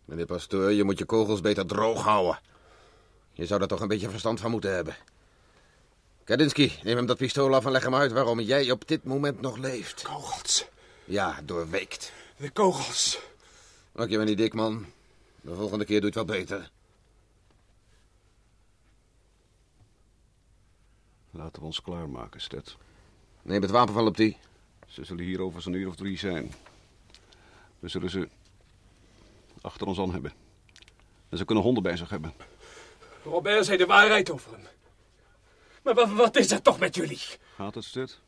[0.10, 2.40] Meneer pastoor, je moet je kogels beter droog houden.
[3.32, 4.96] Je zou daar toch een beetje verstand van moeten hebben.
[6.24, 9.42] Kadinsky, neem hem dat pistool af en leg hem uit waarom jij op dit moment
[9.42, 10.02] nog leeft.
[10.02, 10.66] Kogels.
[11.06, 12.12] Ja, doorweekt.
[12.38, 13.20] De kogels.
[13.92, 14.86] Maak je niet dik, man.
[15.42, 16.70] De volgende keer doe je het wel beter.
[21.32, 22.76] Laten we ons klaarmaken, Stet.
[23.42, 24.38] Neem het wapen van Leptie.
[24.88, 26.54] Ze zullen hier over zo'n uur of drie zijn.
[27.80, 28.30] We zullen ze
[29.62, 30.34] achter ons aan hebben.
[31.30, 32.34] En ze kunnen honden bij zich hebben.
[33.24, 34.68] Robert zei de waarheid over hem.
[35.84, 37.20] Maar wat, wat is er toch met jullie?
[37.56, 38.20] Gaat het, Stet?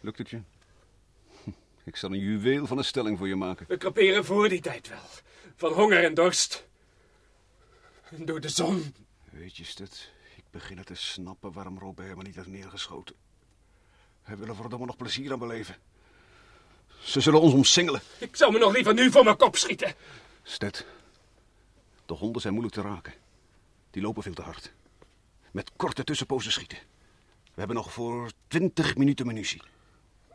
[0.00, 0.40] Lukt het je?
[1.84, 3.66] Ik zal een juweel van een stelling voor je maken.
[3.68, 5.08] We kraperen voor die tijd wel.
[5.56, 6.66] Van honger en dorst.
[8.10, 8.94] En door de zon.
[9.30, 13.14] Weet je, Stet, ik begin het te snappen waarom Robert me niet heeft neergeschoten.
[14.22, 15.76] Hij wil er verdomme nog plezier aan beleven.
[17.00, 18.00] Ze zullen ons omsingelen.
[18.18, 19.94] Ik zou me nog liever nu voor mijn kop schieten.
[20.48, 20.86] Stet,
[22.06, 23.12] de honden zijn moeilijk te raken.
[23.90, 24.72] Die lopen veel te hard.
[25.50, 26.78] Met korte tussenpozen schieten.
[27.44, 29.62] We hebben nog voor twintig minuten munitie.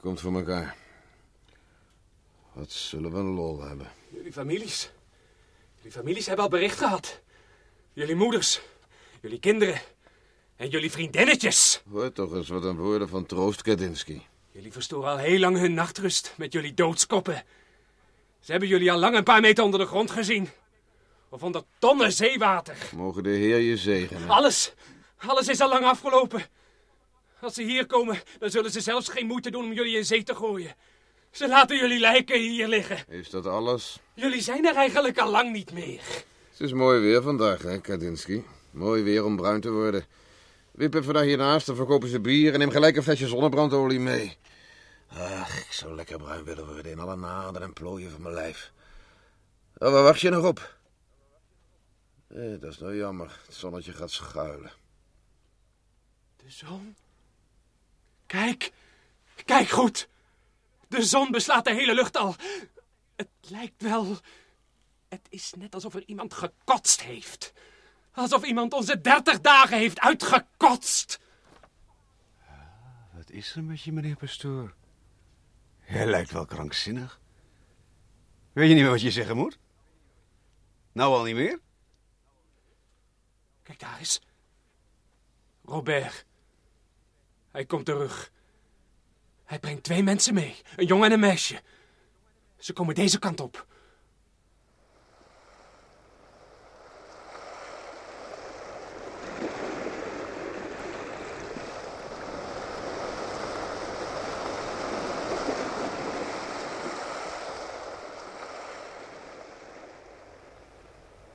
[0.02, 0.76] Komt voor elkaar.
[2.54, 3.92] Wat zullen we een lol hebben.
[4.10, 4.92] Jullie families.
[5.76, 7.22] Jullie families hebben al bericht gehad.
[7.94, 8.62] Jullie moeders.
[9.22, 9.82] Jullie kinderen.
[10.56, 11.82] En jullie vriendinnetjes.
[11.92, 14.22] Hoor toch eens wat een woorden van troost, Kadinsky.
[14.52, 17.44] Jullie verstoren al heel lang hun nachtrust met jullie doodskoppen.
[18.44, 20.50] Ze hebben jullie al lang een paar meter onder de grond gezien.
[21.30, 22.76] Of onder tonnen zeewater.
[22.96, 24.30] Mogen de Heer je zegenen.
[24.30, 24.74] Alles,
[25.18, 26.44] alles is al lang afgelopen.
[27.42, 30.24] Als ze hier komen, dan zullen ze zelfs geen moeite doen om jullie in zee
[30.24, 30.76] te gooien.
[31.32, 32.98] Ze laten jullie lijken hier liggen.
[33.08, 34.00] Is dat alles?
[34.14, 36.02] Jullie zijn er eigenlijk al lang niet meer.
[36.52, 38.42] Het is mooi weer vandaag, hè, Kadinsky.
[38.72, 40.06] Mooi weer om bruin te worden.
[40.72, 44.38] Wip even naar hiernaast, dan verkopen ze bier en neem gelijk een flesje zonnebrandolie mee.
[45.18, 48.72] Ach, ik zou lekker bruin willen worden in alle naden en plooien van mijn lijf.
[49.78, 50.78] Oh, waar wacht je nog op?
[52.28, 53.40] Eh, dat is nou jammer.
[53.46, 54.72] Het zonnetje gaat schuilen.
[56.36, 56.96] De zon?
[58.26, 58.72] Kijk,
[59.46, 60.08] kijk goed.
[60.88, 62.36] De zon beslaat de hele lucht al.
[63.16, 64.18] Het lijkt wel...
[65.10, 67.54] Het is net alsof er iemand gekotst heeft.
[68.12, 71.20] Alsof iemand onze dertig dagen heeft uitgekotst.
[73.12, 74.74] Wat is er met je, meneer pastoor?
[75.94, 77.20] Jij lijkt wel krankzinnig.
[78.54, 79.60] Weet je niet meer wat je zeggen moet?
[80.92, 81.60] Nou al niet meer?
[83.64, 84.22] Kijk daar eens.
[85.66, 86.26] Robert.
[87.52, 88.32] Hij komt terug.
[89.44, 90.62] Hij brengt twee mensen mee.
[90.76, 91.62] Een jongen en een meisje.
[92.58, 93.66] Ze komen deze kant op.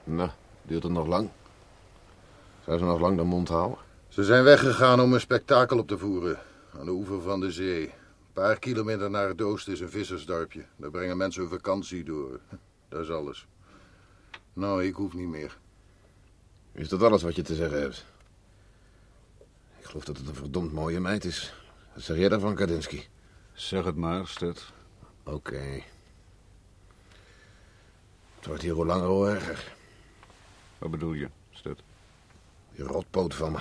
[0.09, 0.31] Nou,
[0.69, 1.31] duurt het nog lang?
[2.65, 3.79] Zou ze nog lang de mond houden?
[4.09, 6.39] Ze zijn weggegaan om een spektakel op te voeren.
[6.79, 7.83] Aan de oever van de zee.
[7.83, 10.65] Een paar kilometer naar het oosten is een vissersdorpje.
[10.77, 12.41] Daar brengen mensen hun vakantie door.
[12.89, 13.47] Dat is alles.
[14.53, 15.59] Nou, ik hoef niet meer.
[16.73, 18.05] Is dat alles wat je te zeggen hebt?
[19.79, 21.55] Ik geloof dat het een verdomd mooie meid is.
[21.95, 23.03] Wat zeg jij daarvan, Kadinsky?
[23.53, 24.65] Zeg het maar, Stet.
[25.25, 25.83] Oké.
[28.37, 29.77] Het wordt hier hoe langer hoe erger.
[30.79, 31.81] Wat bedoel je, Stet?
[32.75, 33.59] Die rotpoot van me.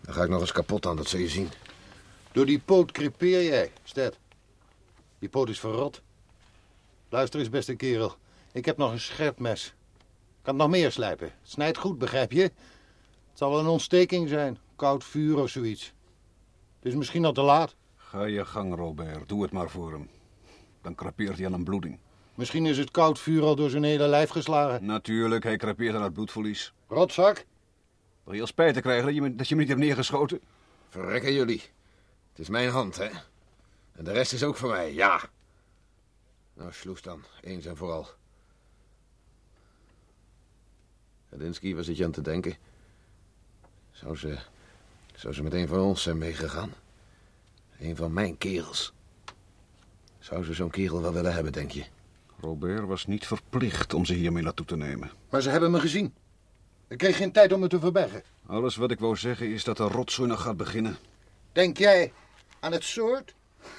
[0.00, 1.48] Daar ga ik nog eens kapot aan, dat zul je zien.
[2.32, 4.18] Door die poot crepeer jij, Sted.
[5.18, 6.02] Die poot is verrot.
[7.08, 8.16] Luister eens, beste kerel.
[8.52, 9.74] Ik heb nog een scherp mes.
[10.42, 11.26] Kan nog meer slijpen.
[11.26, 12.42] Het snijdt goed, begrijp je?
[12.42, 12.52] Het
[13.32, 14.58] zal wel een ontsteking zijn.
[14.76, 15.92] Koud vuur of zoiets.
[16.78, 17.74] Het is misschien al te laat.
[17.96, 19.28] Ga je gang, Robert.
[19.28, 20.08] Doe het maar voor hem.
[20.82, 21.98] Dan krapeert hij aan een bloeding.
[22.34, 24.84] Misschien is het koud vuur al door zijn hele lijf geslagen.
[24.84, 26.72] Natuurlijk, hij krapeert aan het bloedverlies.
[26.88, 27.44] Rotzak?
[28.24, 30.40] Wil je al spijt te krijgen dat je, me- dat je me niet hebt neergeschoten?
[30.88, 31.62] Verrekken jullie.
[32.30, 33.08] Het is mijn hand, hè?
[33.92, 35.20] En de rest is ook van mij, ja.
[36.54, 37.22] Nou, sloes dan.
[37.40, 38.08] Eens en vooral.
[41.30, 42.56] Kadinsky, waar zit je aan te denken?
[43.90, 44.38] Zou ze...
[45.14, 46.72] Zou ze met een van ons zijn meegegaan?
[47.78, 48.92] Een van mijn kerels.
[50.18, 51.84] Zou ze zo'n kerel wel willen hebben, denk je?
[52.44, 55.10] Robert was niet verplicht om ze hiermee naartoe te nemen.
[55.30, 56.14] Maar ze hebben me gezien.
[56.88, 58.22] Ik kreeg geen tijd om me te verbergen.
[58.46, 60.96] Alles wat ik wou zeggen is dat de rotzooi nog gaat beginnen.
[61.52, 62.12] Denk jij
[62.60, 63.34] aan het soort?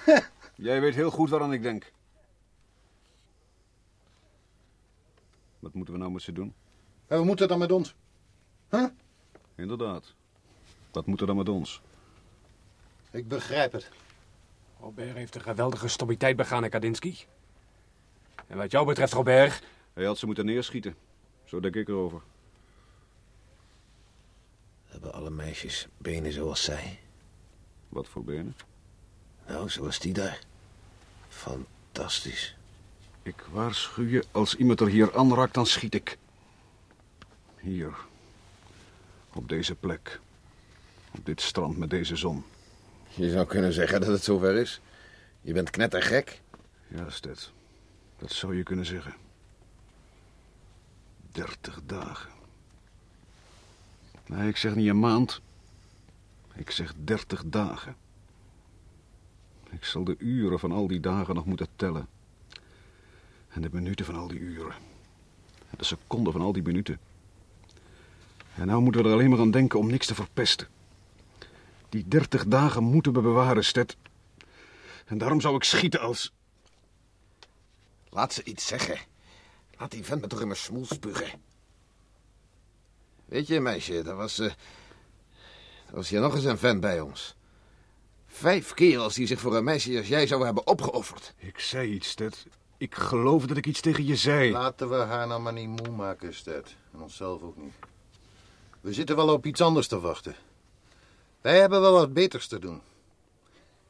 [0.56, 1.92] Jij weet heel goed waaraan ik denk.
[5.60, 6.54] Wat moeten we nou met ze doen?
[7.08, 7.96] En we moeten dan met ons.
[8.70, 8.86] Huh?
[9.56, 10.14] Inderdaad.
[10.92, 11.82] Wat moet er dan met ons?
[13.12, 13.90] Ik begrijp het.
[14.80, 17.16] Robert heeft een geweldige stommiteit begaan, Kadinsky.
[18.48, 19.64] En wat jou betreft, Robert...
[19.94, 20.96] Hij had ze moeten neerschieten.
[21.44, 22.22] Zo denk ik erover.
[24.86, 27.00] Hebben alle meisjes benen zoals zij?
[27.90, 28.56] Wat voor benen?
[29.48, 30.40] Nou, zoals die daar.
[31.28, 32.56] Fantastisch.
[33.24, 36.18] Ik waarschuw je, als iemand er hier aanraakt, dan schiet ik.
[37.60, 37.96] Hier.
[39.34, 40.20] Op deze plek.
[41.12, 42.44] Op dit strand met deze zon.
[43.14, 44.82] Je zou kunnen zeggen dat het zover is.
[45.42, 46.42] Je bent knettergek.
[46.88, 47.52] Ja, Stet.
[48.18, 49.14] Dat zou je kunnen zeggen.
[51.32, 52.32] Dertig dagen.
[54.26, 55.42] Nee, ik zeg niet een maand.
[56.54, 57.96] Ik zeg dertig dagen.
[59.70, 62.08] Ik zal de uren van al die dagen nog moeten tellen.
[63.48, 64.76] En de minuten van al die uren.
[65.70, 67.00] En de seconden van al die minuten.
[68.56, 70.68] En nou moeten we er alleen maar aan denken om niks te verpesten.
[71.90, 73.98] Die dertig dagen moeten we bewaren, Stet.
[75.06, 76.34] En daarom zou ik schieten als...
[78.16, 78.98] Laat ze iets zeggen.
[79.78, 81.42] Laat die vent me toch in mijn smoel spugen.
[83.26, 84.40] Weet je, meisje, dat was...
[84.40, 84.48] eh,
[85.86, 87.36] dat was hier nog eens een vent bij ons.
[88.28, 91.34] Vijf kerels die zich voor een meisje als jij zouden hebben opgeofferd.
[91.38, 92.46] Ik zei iets, Stet.
[92.78, 94.52] Ik geloof dat ik iets tegen je zei.
[94.52, 96.76] Laten we haar nou maar niet moe maken, Stet.
[96.94, 97.74] En onszelf ook niet.
[98.82, 100.36] We zitten wel op iets anders te wachten.
[101.42, 102.82] Wij hebben wel wat beters te doen.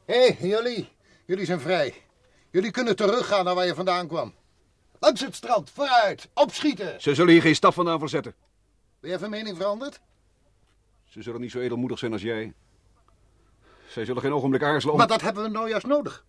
[0.04, 0.88] Hé, hey, jullie.
[1.24, 2.05] Jullie zijn vrij.
[2.50, 4.34] Jullie kunnen teruggaan naar waar je vandaan kwam.
[4.98, 7.00] Langs het strand, vooruit, opschieten.
[7.00, 8.34] Ze zullen hier geen stap vandaan verzetten.
[9.00, 10.00] Ben jij van mening veranderd?
[11.04, 12.54] Ze zullen niet zo edelmoedig zijn als jij.
[13.88, 14.98] Zij zullen geen ogenblik aarzelen om...
[14.98, 16.24] Maar dat hebben we nou juist nodig.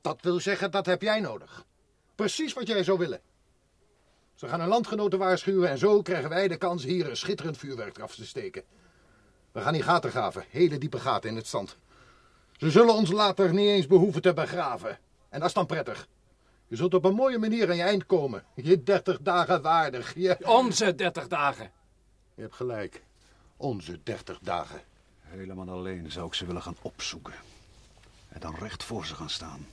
[0.00, 1.64] Dat wil zeggen, dat heb jij nodig.
[2.14, 3.20] Precies wat jij zou willen.
[4.34, 7.98] Ze gaan hun landgenoten waarschuwen en zo krijgen wij de kans hier een schitterend vuurwerk
[7.98, 8.62] af te steken.
[9.52, 11.76] We gaan hier gaten graven, hele diepe gaten in het zand.
[12.56, 14.98] Ze zullen ons later niet eens behoeven te begraven.
[15.30, 16.08] En dat is dan prettig.
[16.66, 18.44] Je zult op een mooie manier aan je eind komen.
[18.54, 20.14] Je dertig dagen waardig.
[20.14, 20.38] Je...
[20.44, 21.70] Onze dertig dagen.
[22.34, 23.02] je hebt gelijk.
[23.56, 24.80] Onze dertig dagen.
[25.20, 27.34] Helemaal alleen zou ik ze willen gaan opzoeken.
[28.28, 29.66] En dan recht voor ze gaan staan.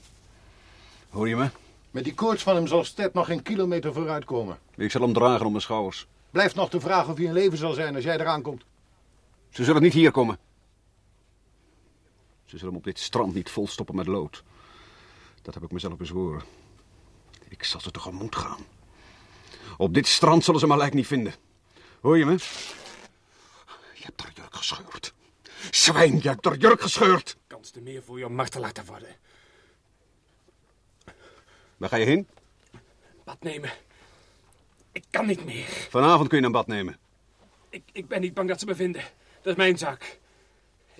[1.10, 1.50] Hoor je me?
[1.90, 4.58] Met die koorts van hem zal Stet nog geen kilometer vooruit komen.
[4.74, 6.06] Ik zal hem dragen op mijn schouders.
[6.30, 8.64] Blijft nog de vraag of hij in leven zal zijn als jij eraan komt.
[9.50, 10.38] Ze zullen niet hier komen.
[12.44, 14.42] Ze zullen hem op dit strand niet volstoppen met lood.
[15.48, 16.42] Dat heb ik mezelf bezworen.
[17.48, 18.66] Ik zal ze tegemoet gaan.
[19.76, 21.34] Op dit strand zullen ze mijn lijk niet vinden.
[22.00, 22.32] Hoor je me?
[23.94, 25.14] Je hebt haar jurk gescheurd.
[25.70, 27.36] Zwijn, je hebt haar jurk gescheurd.
[27.46, 29.16] Kans te meer voor je om martelaar te worden.
[31.76, 32.28] Waar ga je heen?
[33.24, 33.70] Bad nemen.
[34.92, 35.66] Ik kan niet meer.
[35.66, 36.98] Vanavond kun je een bad nemen.
[37.68, 39.02] Ik, ik ben niet bang dat ze me vinden.
[39.42, 40.18] Dat is mijn zaak.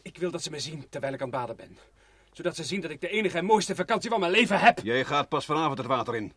[0.02, 1.78] Ik wil dat ze me zien terwijl ik aan het baden ben.
[2.38, 4.78] Zodat ze zien dat ik de enige en mooiste vakantie van mijn leven heb.
[4.82, 6.32] Jij gaat pas vanavond het water in.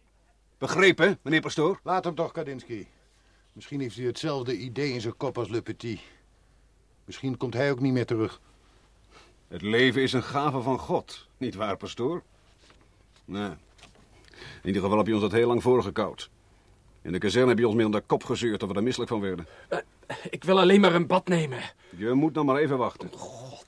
[0.57, 1.79] Begrepen, meneer pastoor?
[1.83, 2.85] Laat hem toch, Kadinsky.
[3.53, 5.99] Misschien heeft hij hetzelfde idee in zijn kop als Le Petit.
[7.05, 8.41] Misschien komt hij ook niet meer terug.
[9.47, 12.23] Het leven is een gave van God, niet waar, pastoor?
[13.25, 13.49] Nee.
[14.61, 16.29] In ieder geval heb je ons dat heel lang voorgekoud.
[17.01, 19.21] In de kazerne heb je ons meer de kop gezeurd dat we er misselijk van
[19.21, 19.47] werden.
[19.67, 19.77] Eh,
[20.29, 21.59] ik wil alleen maar een bad nemen.
[21.97, 23.09] Je moet nog maar even wachten.
[23.13, 23.59] Oh,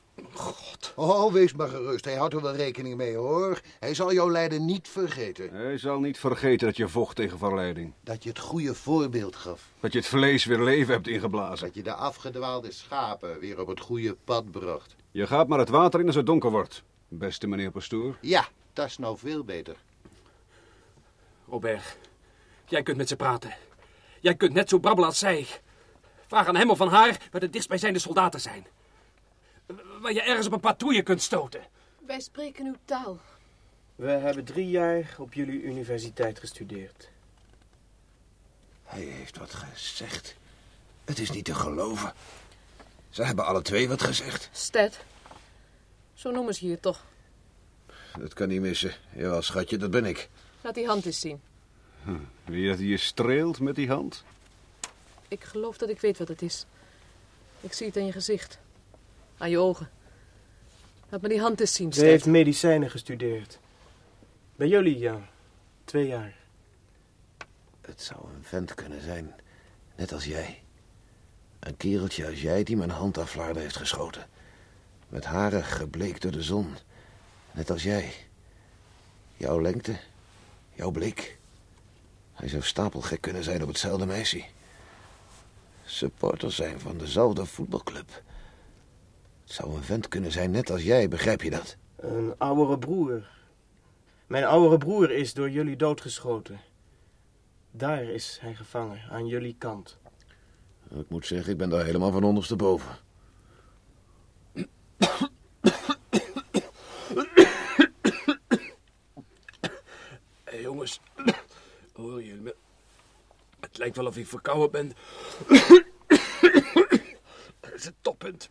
[1.31, 2.05] wees maar gerust.
[2.05, 3.61] Hij houdt er wel rekening mee, hoor.
[3.79, 5.49] Hij zal jouw lijden niet vergeten.
[5.51, 7.93] Hij zal niet vergeten dat je vocht tegen verleiding.
[8.01, 9.61] Dat je het goede voorbeeld gaf.
[9.79, 11.65] Dat je het vlees weer leven hebt ingeblazen.
[11.65, 14.95] Dat je de afgedwaalde schapen weer op het goede pad bracht.
[15.11, 18.17] Je gaat maar het water in als het donker wordt, beste meneer pastoor.
[18.21, 19.75] Ja, dat is nou veel beter.
[21.47, 21.97] Robert,
[22.65, 23.55] jij kunt met ze praten.
[24.19, 25.47] Jij kunt net zo brabbelen als zij.
[26.27, 28.65] Vraag aan hem of aan haar waar de dichtstbijzijnde soldaten zijn.
[30.03, 31.61] Waar je ergens op een patrouille kunt stoten.
[32.05, 33.19] Wij spreken uw taal.
[33.95, 37.09] We hebben drie jaar op jullie universiteit gestudeerd.
[38.83, 40.35] Hij heeft wat gezegd.
[41.05, 42.13] Het is niet te geloven.
[43.09, 44.49] Ze hebben alle twee wat gezegd.
[44.51, 44.99] Sted.
[46.13, 47.05] Zo noemen ze je toch.
[48.19, 48.93] Dat kan niet missen.
[49.15, 50.29] Jawel, schatje, dat ben ik.
[50.61, 51.41] Laat die hand eens zien.
[52.45, 54.23] Wie dat je streelt met die hand?
[55.27, 56.65] Ik geloof dat ik weet wat het is.
[57.61, 58.61] Ik zie het aan je gezicht.
[59.37, 59.89] Aan je ogen.
[61.09, 63.59] Laat me die hand eens zien, Ze heeft medicijnen gestudeerd.
[64.55, 65.29] Bij jullie, ja.
[65.85, 66.35] Twee jaar.
[67.81, 69.33] Het zou een vent kunnen zijn.
[69.95, 70.61] Net als jij.
[71.59, 74.27] Een kereltje als jij die mijn hand aan Vlaarden heeft geschoten.
[75.09, 76.75] Met haren gebleekt door de zon.
[77.51, 78.13] Net als jij.
[79.37, 79.97] Jouw lengte.
[80.73, 81.37] Jouw blik.
[82.33, 84.43] Hij zou stapelgek kunnen zijn op hetzelfde meisje.
[85.85, 88.21] Supporter zijn van dezelfde voetbalclub.
[89.43, 91.77] Het zou een vent kunnen zijn net als jij, begrijp je dat?
[91.95, 93.27] Een oudere broer.
[94.27, 96.59] Mijn oudere broer is door jullie doodgeschoten.
[97.71, 99.97] Daar is hij gevangen, aan jullie kant.
[100.89, 102.95] Ik moet zeggen, ik ben daar helemaal van ondersteboven.
[110.43, 110.99] Hé jongens,
[111.93, 112.55] hoor je me?
[113.59, 114.91] Het lijkt wel of ik verkouden ben.
[117.59, 118.49] Het is het toppunt.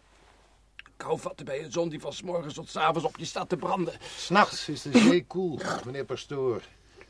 [1.03, 3.49] Kou vatten bij een zon die van 's morgens tot 's avonds op je staat
[3.49, 3.95] te branden.
[4.17, 6.63] S'nachts is de zee koel, meneer pastoor.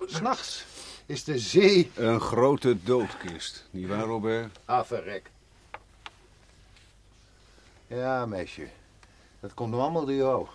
[0.06, 0.64] S'nachts
[1.06, 1.90] is de zee...
[1.94, 4.58] Een grote doodkist, niet waar, Robert?
[4.64, 5.30] Ah, verrek.
[7.86, 8.68] Ja, meisje.
[9.40, 10.46] Dat komt nou allemaal door jou.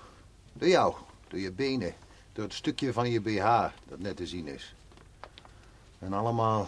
[0.54, 0.96] Door jou.
[1.28, 1.94] Door je benen.
[2.34, 4.76] Door het stukje van je BH dat net te zien is.
[6.00, 6.68] En allemaal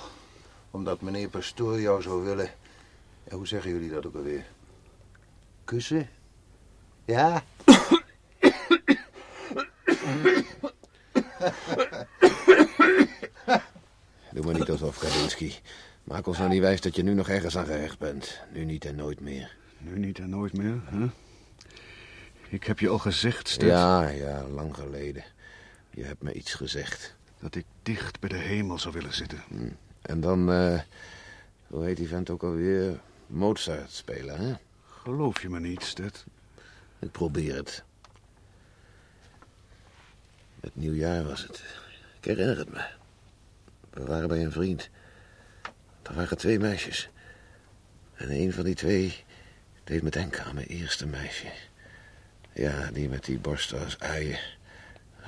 [0.71, 2.51] omdat meneer Pastoor jou zou willen.
[3.23, 4.45] Ja, hoe zeggen jullie dat ook alweer?
[5.63, 6.09] Kussen?
[7.09, 7.43] Ja?
[14.31, 15.53] Doe maar niet alsof, Kadinsky.
[16.03, 18.39] Maak ons nou niet wijs dat je nu nog ergens aan gehecht bent.
[18.53, 19.55] Nu niet en nooit meer.
[19.77, 21.05] Nu niet en nooit meer, hè?
[22.49, 25.23] Ik heb je al gezegd, Stet, Ja, ja, lang geleden.
[25.89, 27.15] Je hebt me iets gezegd.
[27.39, 29.43] dat ik dicht bij de hemel zou willen zitten.
[30.01, 30.79] En dan, eh,
[31.67, 32.99] hoe heet die vent ook alweer?
[33.27, 34.53] Mozart spelen, hè?
[35.01, 36.25] Geloof je me niet, Stet?
[36.99, 37.83] Ik probeer het.
[40.59, 41.63] Het nieuwjaar was het.
[42.19, 42.85] Ik herinner het me.
[43.89, 44.89] We waren bij een vriend.
[46.01, 47.09] Er waren twee meisjes.
[48.13, 49.23] En een van die twee
[49.83, 51.51] deed me denken aan mijn eerste meisje.
[52.53, 54.39] Ja, die met die borsten als uien.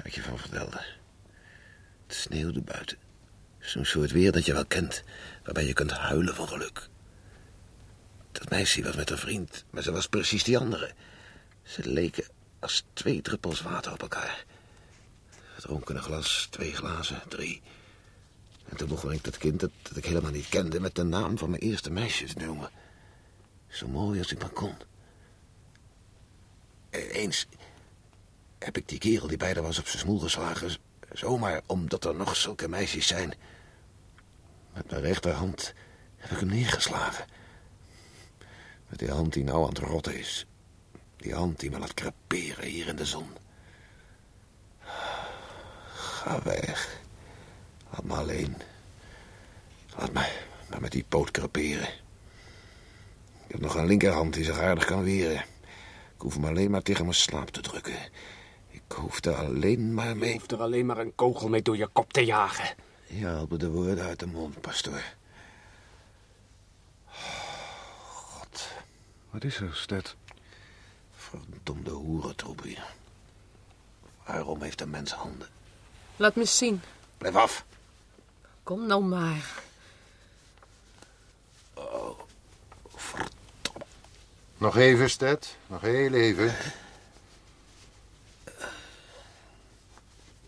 [0.03, 0.81] Ik je van vertelde.
[2.07, 2.97] Het sneeuwde buiten.
[3.59, 5.03] Zo'n soort weer dat je wel kent.
[5.43, 6.89] Waarbij je kunt huilen van geluk.
[8.31, 10.91] Dat meisje was met een vriend, maar ze was precies die andere.
[11.63, 12.25] Ze leken
[12.59, 14.45] als twee druppels water op elkaar.
[15.57, 17.61] Dronken een glas, twee glazen, drie.
[18.65, 20.79] En toen begon ik dat kind dat, dat ik helemaal niet kende...
[20.79, 22.69] met de naam van mijn eerste meisje te noemen.
[23.67, 24.75] Zo mooi als ik maar kon.
[26.89, 27.47] Eens
[28.59, 30.77] heb ik die kerel die bij was op zijn smoel geslagen...
[31.13, 33.33] zomaar omdat er nog zulke meisjes zijn.
[34.73, 35.73] Met mijn rechterhand
[36.17, 37.25] heb ik hem neergeslagen.
[38.89, 40.45] Met die hand die nou aan het rotten is.
[41.21, 43.27] Die hand die me laat creperen hier in de zon.
[45.93, 46.99] Ga weg.
[47.91, 48.55] Laat me alleen.
[49.97, 50.29] Laat me
[50.69, 51.87] maar met die poot creperen.
[53.47, 55.45] Ik heb nog een linkerhand die zich aardig kan weren.
[56.15, 57.95] Ik hoef hem alleen maar tegen mijn slaap te drukken.
[58.69, 60.33] Ik hoef er alleen maar Je mee...
[60.33, 62.75] hoeft er alleen maar een kogel mee door je kop te jagen.
[63.07, 65.03] Je haalt me de woorden uit de mond, pastoor.
[69.29, 70.15] Wat is er, Stet?
[71.31, 72.85] Verdomde hoerentroep hier.
[74.25, 75.47] Waarom heeft een mens handen?
[76.15, 76.81] Laat me zien.
[77.17, 77.65] Blijf af.
[78.63, 79.61] Kom nou maar.
[84.57, 85.55] Nog even, Stet.
[85.67, 86.55] Nog heel even.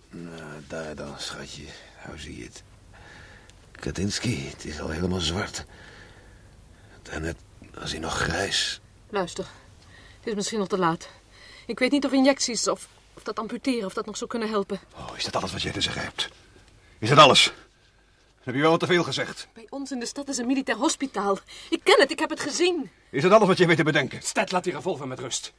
[0.10, 1.66] Nou, daar dan, schatje.
[2.06, 2.64] Nou zie je het.
[3.72, 5.66] Katinsky, het is al helemaal zwart.
[7.02, 7.38] Daarnet
[7.74, 8.82] was hij nog grijs.
[9.10, 9.48] Luister.
[10.24, 11.10] Het is misschien nog te laat.
[11.66, 14.80] Ik weet niet of injecties of, of dat amputeren of dat nog zou kunnen helpen.
[14.96, 16.30] Oh, is dat alles wat jij te zeggen hebt?
[17.00, 17.44] Is dat alles?
[17.46, 17.54] Dan
[18.44, 19.48] heb je wel wat te veel gezegd.
[19.54, 21.40] Bij ons in de stad is een militair hospitaal.
[21.70, 22.90] Ik ken het, ik heb het gezien.
[23.10, 24.22] Is dat alles wat je weet te bedenken?
[24.22, 25.54] Stet, laat die revolver met rust.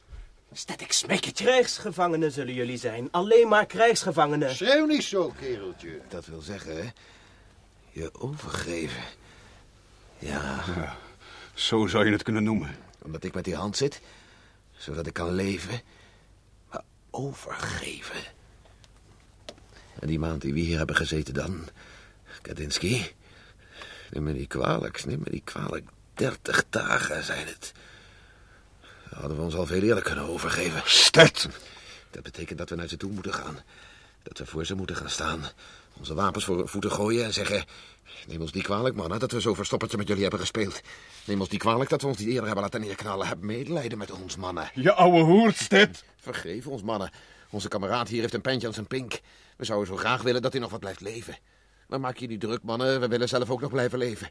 [0.53, 1.43] Stet, ik smeek het je.
[1.43, 3.07] Krijgsgevangenen zullen jullie zijn.
[3.11, 4.55] Alleen maar krijgsgevangenen.
[4.55, 6.01] Schreeuw niet zo, kereltje.
[6.09, 6.89] Dat wil zeggen, hè?
[7.91, 9.03] Je overgeven.
[10.19, 10.63] Ja,
[11.53, 12.75] Zo zou je het kunnen noemen.
[13.03, 14.01] omdat ik met die hand zit.
[14.77, 15.81] Zodat ik kan leven.
[16.71, 18.23] Maar overgeven.
[19.99, 21.67] En die maand die we hier hebben gezeten dan...
[22.41, 23.05] Kadinsky...
[24.11, 25.89] Neem me niet kwalijk, neem me niet kwalijk.
[26.13, 27.73] Dertig dagen zijn het.
[29.09, 30.81] Hadden we ons al veel eerder kunnen overgeven.
[30.85, 31.49] Stet!
[32.11, 33.59] Dat betekent dat we naar ze toe moeten gaan.
[34.23, 35.43] Dat we voor ze moeten gaan staan.
[35.97, 37.65] Onze wapens voor hun voeten gooien en zeggen...
[38.27, 40.81] Neem ons niet kwalijk, mannen, dat we zo verstoppertje met jullie hebben gespeeld.
[41.25, 43.27] Neem ons niet kwalijk dat we ons niet eerder hebben laten neerknallen.
[43.27, 44.71] Heb medelijden met ons, mannen.
[44.73, 46.03] Je ouwe hoert, Stet!
[46.17, 47.11] Vergeef ons, mannen.
[47.49, 49.19] Onze kameraad hier heeft een pentje aan zijn pink.
[49.57, 51.37] We zouden zo graag willen dat hij nog wat blijft leven.
[51.87, 52.99] Maar maak je niet druk, mannen.
[52.99, 54.29] We willen zelf ook nog blijven leven.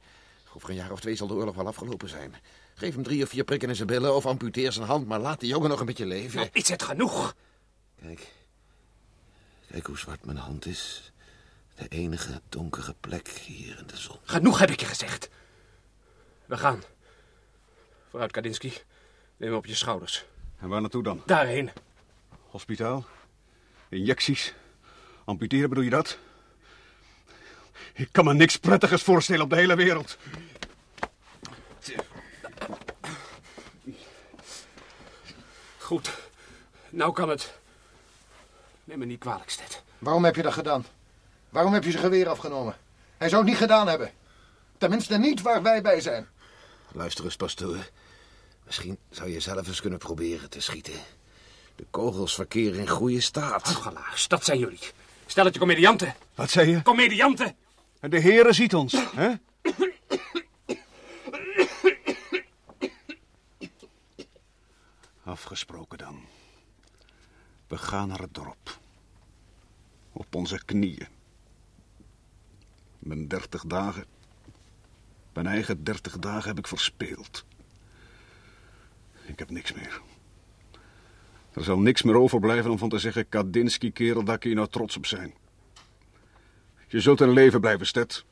[0.54, 2.34] Over een jaar of twee zal de oorlog wel afgelopen zijn.
[2.74, 5.06] Geef hem drie of vier prikken in zijn billen of amputeer zijn hand...
[5.06, 6.36] maar laat die jongen nog een beetje leven.
[6.36, 7.34] Nou, is het genoeg?
[8.00, 8.32] Kijk.
[9.70, 11.12] Kijk hoe zwart mijn hand is.
[11.74, 14.16] De enige donkere plek hier in de zon.
[14.24, 15.28] Genoeg heb ik je gezegd.
[16.46, 16.82] We gaan.
[18.08, 18.72] Vooruit, Kadinsky.
[19.36, 20.24] Neem me op je schouders.
[20.58, 21.22] En waar naartoe dan?
[21.26, 21.70] Daarheen.
[22.48, 23.06] Hospitaal?
[23.88, 24.54] Injecties?
[25.24, 26.18] Amputeren bedoel je dat?
[27.94, 30.18] Ik kan me niks prettigers voorstellen op de hele wereld.
[35.78, 36.18] Goed.
[36.90, 37.58] Nou kan het.
[38.84, 39.82] Neem me niet kwalijk, Stet.
[39.98, 40.84] Waarom heb je dat gedaan?
[41.54, 42.76] Waarom heb je zijn geweer afgenomen?
[43.16, 44.10] Hij zou het niet gedaan hebben.
[44.78, 46.28] Tenminste niet waar wij bij zijn.
[46.92, 47.90] Luister eens, pastoor.
[48.64, 50.92] Misschien zou je zelf eens kunnen proberen te schieten.
[51.76, 53.62] De kogels verkeren in goede staat.
[53.62, 54.78] Huigelaars, dat zijn jullie.
[55.26, 56.14] Stelletje comedianten.
[56.34, 56.82] Wat zei je?
[56.82, 57.56] Comedianten!
[58.00, 59.32] En de heren ziet ons, hè?
[65.24, 66.24] Afgesproken dan.
[67.66, 68.78] We gaan naar het dorp.
[70.12, 71.22] Op onze knieën.
[73.04, 74.04] Mijn dertig dagen.
[75.32, 77.44] Mijn eigen dertig dagen heb ik verspeeld.
[79.26, 80.00] Ik heb niks meer.
[81.52, 83.28] Er zal niks meer overblijven om van te zeggen...
[83.28, 85.34] Kadinsky, kerel, daar kun je nou trots op zijn.
[86.88, 88.24] Je zult in leven blijven, Stet.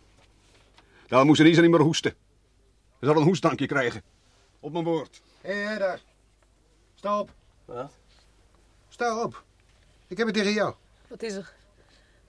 [1.06, 2.14] Daar moest Elisa niet meer hoesten.
[2.98, 4.02] Je zal een hoestdankje krijgen.
[4.60, 5.22] Op mijn woord.
[5.40, 6.00] Hé, hey, daar.
[6.94, 7.30] Stop.
[7.64, 7.92] Wat?
[8.88, 9.44] Sta op.
[10.06, 10.74] Ik heb het tegen jou.
[11.08, 11.54] Wat is er?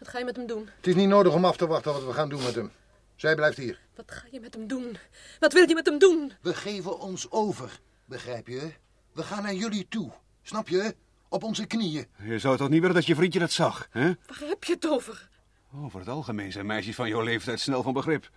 [0.04, 0.70] Wat ga je met hem doen?
[0.76, 2.72] Het is niet nodig om af te wachten wat we gaan doen met hem.
[3.16, 3.80] Zij blijft hier.
[3.96, 4.98] Wat ga je met hem doen?
[5.40, 6.34] Wat wil je met hem doen?
[6.42, 8.74] We geven ons over, begrijp je?
[9.12, 10.12] We gaan naar jullie toe.
[10.42, 10.96] Snap je?
[11.30, 12.08] Op onze knieën.
[12.24, 14.04] Je zou toch niet willen dat je vriendje dat zag, hè?
[14.04, 15.30] Waar heb je het over?
[15.74, 18.30] Over het algemeen zijn meisjes van jouw leeftijd snel van begrip.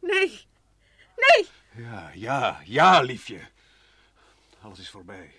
[0.00, 0.46] Nee.
[1.16, 1.48] Nee.
[1.76, 3.40] Ja, ja, ja, liefje.
[4.60, 5.34] Alles is voorbij.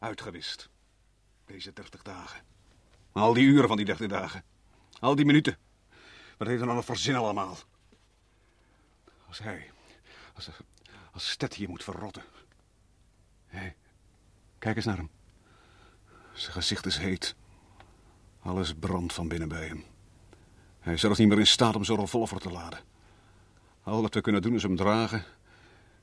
[0.00, 0.68] Uitgewist.
[1.46, 2.53] Deze dertig dagen.
[3.14, 4.44] Al die uren van die dertig dagen.
[5.00, 5.58] Al die minuten.
[6.38, 7.56] Wat heeft er nou nog voor zin allemaal?
[9.28, 9.70] Als hij...
[10.34, 10.48] Als,
[11.12, 12.24] als Stet hier moet verrotten.
[13.46, 13.72] Hé,
[14.58, 15.10] kijk eens naar hem.
[16.32, 17.34] Zijn gezicht is heet.
[18.40, 19.84] Alles brandt van binnen bij hem.
[20.80, 22.78] Hij is zelfs niet meer in staat om zijn revolver te laden.
[23.82, 25.24] Al wat we kunnen doen is hem dragen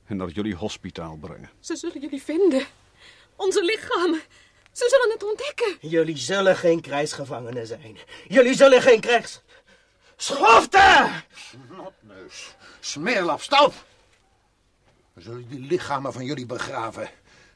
[0.04, 1.50] en naar jullie hospitaal brengen.
[1.60, 2.66] Ze zullen jullie vinden.
[3.36, 4.20] Onze lichamen.
[4.72, 5.90] Ze zullen het ontdekken.
[5.90, 7.98] Jullie zullen geen krijgsgevangenen zijn.
[8.28, 9.40] Jullie zullen geen krijgs...
[10.16, 11.24] Schoften!
[11.34, 12.54] Snotneus.
[12.80, 13.74] Smeerlap, stop!
[15.12, 17.10] We zullen die lichamen van jullie begraven.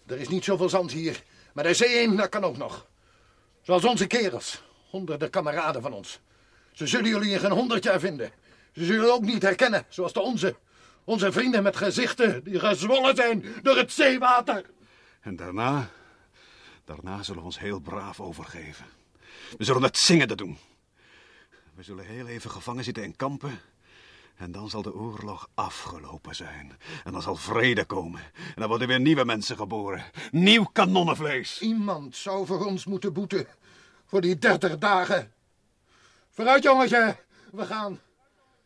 [0.07, 1.23] Er is niet zoveel zand hier.
[1.53, 2.87] Maar de zee in, dat kan ook nog.
[3.63, 4.63] Zoals onze kerels.
[4.91, 6.21] Honderden kameraden van ons.
[6.73, 8.31] Ze zullen jullie in geen honderd jaar vinden.
[8.75, 10.57] Ze zullen ook niet herkennen, zoals de onze.
[11.05, 14.65] Onze vrienden met gezichten die gezwollen zijn door het zeewater.
[15.21, 15.91] En daarna,
[16.87, 18.87] daarna zullen we ons heel braaf overgeven.
[19.59, 20.59] We zullen het zingende doen.
[21.75, 23.61] We zullen heel even gevangen zitten in kampen.
[24.37, 26.79] En dan zal de oorlog afgelopen zijn.
[27.05, 28.21] En dan zal vrede komen.
[28.35, 30.05] En dan worden weer nieuwe mensen geboren.
[30.31, 31.61] Nieuw kanonnenvlees.
[31.61, 33.47] Iemand zou voor ons moeten boeten.
[34.05, 35.33] Voor die dertig dagen.
[36.31, 37.17] Vooruit, jongetje.
[37.53, 38.01] We gaan.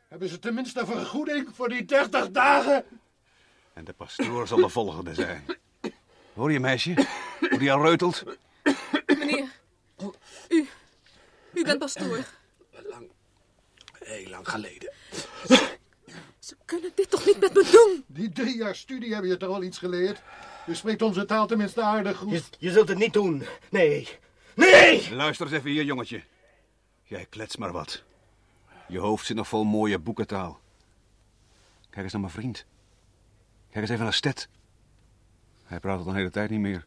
[0.08, 2.84] Hebben ze tenminste vergoeding voor die dertig dagen?
[3.72, 5.44] En de pastoor zal de volgende zijn.
[6.34, 7.06] Hoor je, meisje?
[7.50, 8.24] Hoe die al reutelt?
[9.06, 9.48] Meneer.
[10.48, 10.68] U.
[11.52, 12.24] U bent pastoor.
[12.88, 13.10] Lang.
[13.98, 14.92] Heel lang geleden.
[16.38, 18.04] Ze kunnen dit toch niet met me doen?
[18.06, 20.22] Die drie jaar studie hebben je toch wel iets geleerd?
[20.66, 22.30] Je spreekt onze taal tenminste aardig goed.
[22.30, 23.44] Je, je zult het niet doen.
[23.70, 24.08] Nee.
[24.54, 25.14] Nee!
[25.14, 26.22] Luister eens even hier, jongetje.
[27.02, 28.02] Jij klets maar wat.
[28.88, 30.60] Je hoofd zit nog vol mooie boekentaal.
[31.90, 32.64] Kijk eens naar mijn vriend.
[33.70, 34.48] Kijk eens even naar Stet.
[35.70, 36.86] Hij praat al een hele tijd niet meer.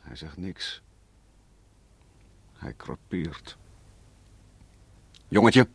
[0.00, 0.82] Hij zegt niks.
[2.52, 3.56] Hij krapeert.
[5.28, 5.68] Jongetje,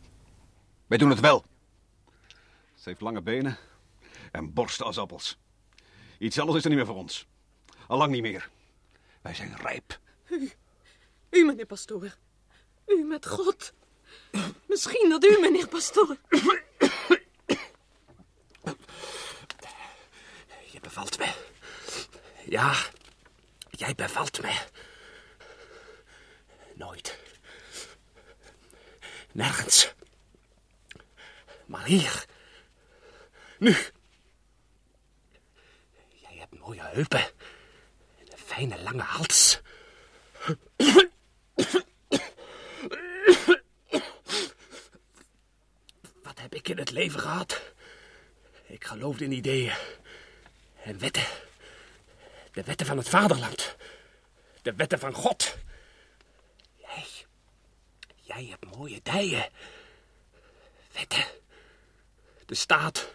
[0.86, 1.44] wij doen het wel.
[2.74, 3.58] Ze heeft lange benen
[4.32, 5.38] en borsten als appels.
[6.18, 7.26] Iets anders is er niet meer voor ons.
[7.86, 8.50] Allang niet meer.
[9.22, 9.98] Wij zijn rijp.
[11.30, 12.16] U, meneer pastoor.
[12.86, 13.72] U met God.
[14.66, 16.16] Misschien dat u, meneer pastoor.
[20.94, 21.32] Bevalt me.
[22.44, 22.74] Ja,
[23.70, 24.58] jij bevalt me.
[26.74, 27.18] Nooit.
[29.32, 29.94] Nergens.
[31.66, 32.24] Maar hier.
[33.58, 33.76] Nu.
[36.08, 37.20] Jij hebt mooie heupen.
[37.20, 39.60] En een fijne lange hals.
[46.22, 47.62] Wat heb ik in het leven gehad?
[48.66, 49.72] Ik geloofde in ideeën.
[50.84, 51.26] En wetten.
[52.52, 53.76] De wetten van het vaderland.
[54.62, 55.56] De wetten van God.
[56.76, 57.06] Jij.
[58.20, 59.50] Jij hebt mooie dijen.
[60.92, 61.24] Wetten.
[62.46, 63.14] De staat.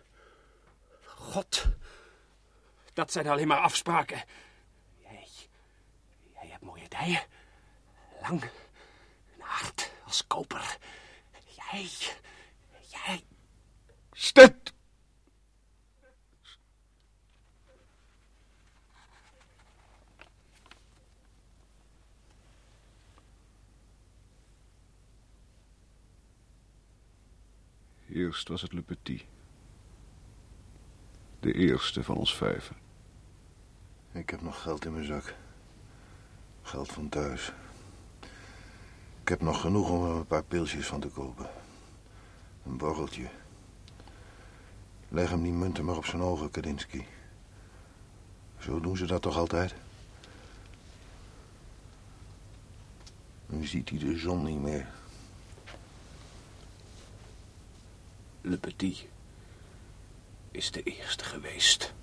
[1.06, 1.66] God.
[2.94, 4.24] Dat zijn alleen maar afspraken.
[5.02, 5.28] Jij.
[6.34, 7.24] Jij hebt mooie dijen.
[8.22, 8.42] Lang.
[9.34, 10.78] En hard als koper.
[11.56, 11.90] Jij.
[12.88, 13.24] Jij.
[14.12, 14.74] Stet!
[28.14, 29.26] Eerst was het Le Petit.
[31.40, 32.76] De eerste van ons vijven.
[34.12, 35.36] Ik heb nog geld in mijn zak.
[36.62, 37.54] Geld van thuis.
[39.22, 41.50] Ik heb nog genoeg om er een paar pilsjes van te kopen.
[42.66, 43.30] Een borreltje.
[45.08, 47.04] Leg hem die munten maar op zijn ogen, Kadinsky.
[48.58, 49.76] Zo doen ze dat toch altijd?
[53.46, 54.99] Nu ziet hij de zon niet meer.
[58.42, 59.08] Le Petit
[60.52, 61.94] is de eerste geweest.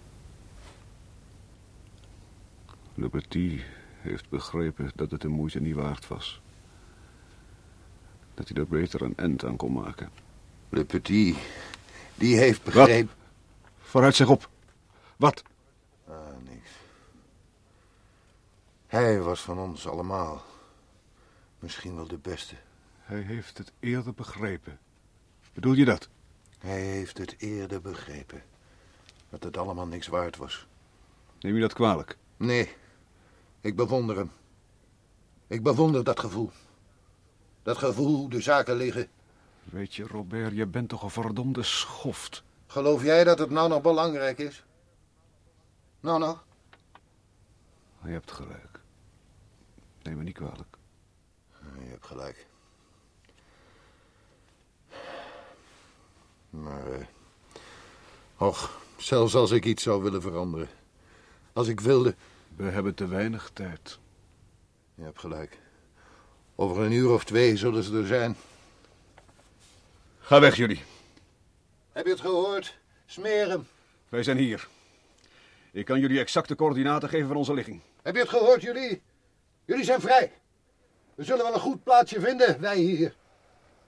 [2.95, 3.63] Le Petit
[4.01, 6.41] heeft begrepen dat het de moeite niet waard was.
[8.35, 10.11] Dat hij er beter een end aan kon maken.
[10.69, 11.37] Le Petit,
[12.15, 13.15] die heeft begrepen...
[13.79, 14.51] Vooruit, zeg op.
[15.17, 15.43] Wat?
[16.09, 16.15] Ah,
[16.45, 16.71] niks.
[18.87, 20.45] Hij was van ons allemaal.
[21.59, 22.55] Misschien wel de beste.
[23.01, 24.79] Hij heeft het eerder begrepen.
[25.53, 26.09] Bedoel je dat?
[26.67, 28.43] Hij heeft het eerder begrepen.
[29.29, 30.67] Dat het allemaal niks waard was.
[31.41, 32.17] Neem je dat kwalijk?
[32.37, 32.73] Nee,
[33.61, 34.31] ik bewonder hem.
[35.47, 36.51] Ik bewonder dat gevoel.
[37.63, 39.09] Dat gevoel hoe de zaken liggen.
[39.65, 42.43] Weet je, Robert, je bent toch een verdomde schoft.
[42.67, 44.65] Geloof jij dat het nou nog belangrijk is?
[46.01, 46.37] Nou, nou.
[48.05, 48.81] Je hebt gelijk.
[50.03, 50.77] Neem me niet kwalijk.
[51.79, 52.47] Je hebt gelijk.
[56.63, 57.07] Maar, eh...
[58.37, 60.69] Och, zelfs als ik iets zou willen veranderen.
[61.53, 62.15] Als ik wilde...
[62.57, 63.99] We hebben te weinig tijd.
[64.95, 65.59] Je hebt gelijk.
[66.55, 68.37] Over een uur of twee zullen ze er zijn.
[70.19, 70.83] Ga weg, jullie.
[71.93, 72.79] Heb je het gehoord?
[73.07, 73.67] Smeer hem.
[74.09, 74.69] Wij zijn hier.
[75.73, 77.81] Ik kan jullie exacte coördinaten geven van onze ligging.
[78.03, 79.03] Heb je het gehoord, jullie?
[79.65, 80.33] Jullie zijn vrij.
[81.15, 83.15] We zullen wel een goed plaatsje vinden, wij hier.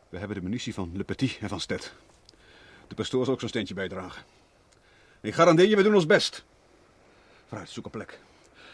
[0.09, 1.95] We hebben de munitie van Le Petit en van Stet.
[2.89, 4.23] De pastoor zal ook zo'n steentje bijdragen.
[5.21, 6.45] Ik garandeer je, we doen ons best.
[7.49, 8.19] Vooruit, zoek een plek.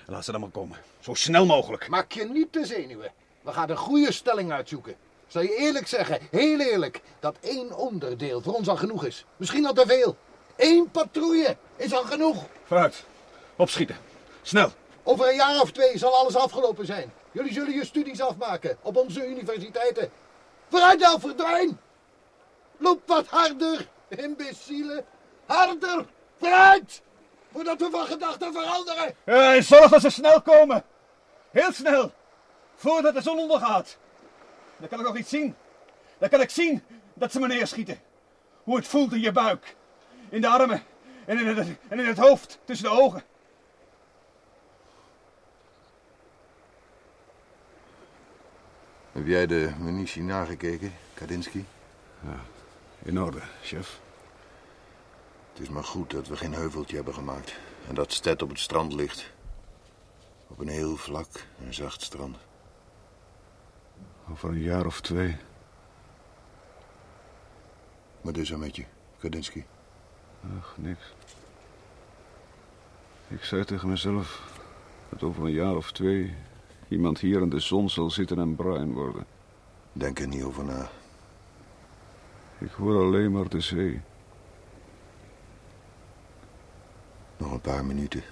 [0.07, 0.79] En laat ze dan maar komen.
[1.01, 1.89] Zo snel mogelijk.
[1.89, 3.13] Maak je niet te zenuwen.
[3.43, 4.97] We gaan een goede stelling uitzoeken.
[5.27, 9.25] Zal je eerlijk zeggen, heel eerlijk, dat één onderdeel voor ons al genoeg is.
[9.37, 10.17] Misschien al te veel.
[10.57, 12.45] Eén patrouille is al genoeg.
[12.65, 13.05] Vooruit.
[13.57, 13.97] Opschieten.
[14.43, 14.73] Snel.
[15.03, 17.13] Over een jaar of twee zal alles afgelopen zijn.
[17.33, 20.11] Jullie zullen je studies afmaken op onze universiteiten.
[20.69, 21.81] Vooruit nou, verdwijn!
[22.77, 25.05] Loop wat harder, imbecielen.
[25.47, 26.07] Harder!
[26.39, 27.03] Vooruit!
[27.53, 29.15] Voordat we van gedachten veranderen.
[29.25, 30.85] Uh, zorg dat ze snel komen.
[31.51, 32.13] Heel snel.
[32.75, 33.97] Voordat de zon ondergaat.
[34.77, 35.55] Dan kan ik nog iets zien.
[36.19, 36.83] Dan kan ik zien
[37.15, 38.01] dat ze me neerschieten.
[38.63, 39.77] Hoe het voelt in je buik.
[40.29, 40.83] In de armen.
[41.27, 42.59] En in het, en in het hoofd.
[42.65, 43.23] Tussen de ogen.
[49.13, 51.65] Heb jij de munitie nagekeken, Kadinsky?
[52.21, 52.41] Ja,
[53.05, 54.01] in orde, chef.
[55.53, 57.55] Het is maar goed dat we geen heuveltje hebben gemaakt.
[57.89, 59.33] En dat Stet op het strand ligt.
[60.47, 62.37] Op een heel vlak en zacht strand.
[64.31, 65.37] Over een jaar of twee.
[68.21, 68.85] Wat is er met je,
[69.19, 69.65] Kadinsky?
[70.59, 71.15] Ach, niks.
[73.29, 74.43] Ik zei tegen mezelf
[75.09, 76.35] dat over een jaar of twee
[76.89, 79.27] iemand hier in de zon zal zitten en bruin worden.
[79.93, 80.91] Denk er niet over na.
[82.59, 84.01] Ik hoor alleen maar de zee.
[87.37, 88.23] Nog een paar minuten.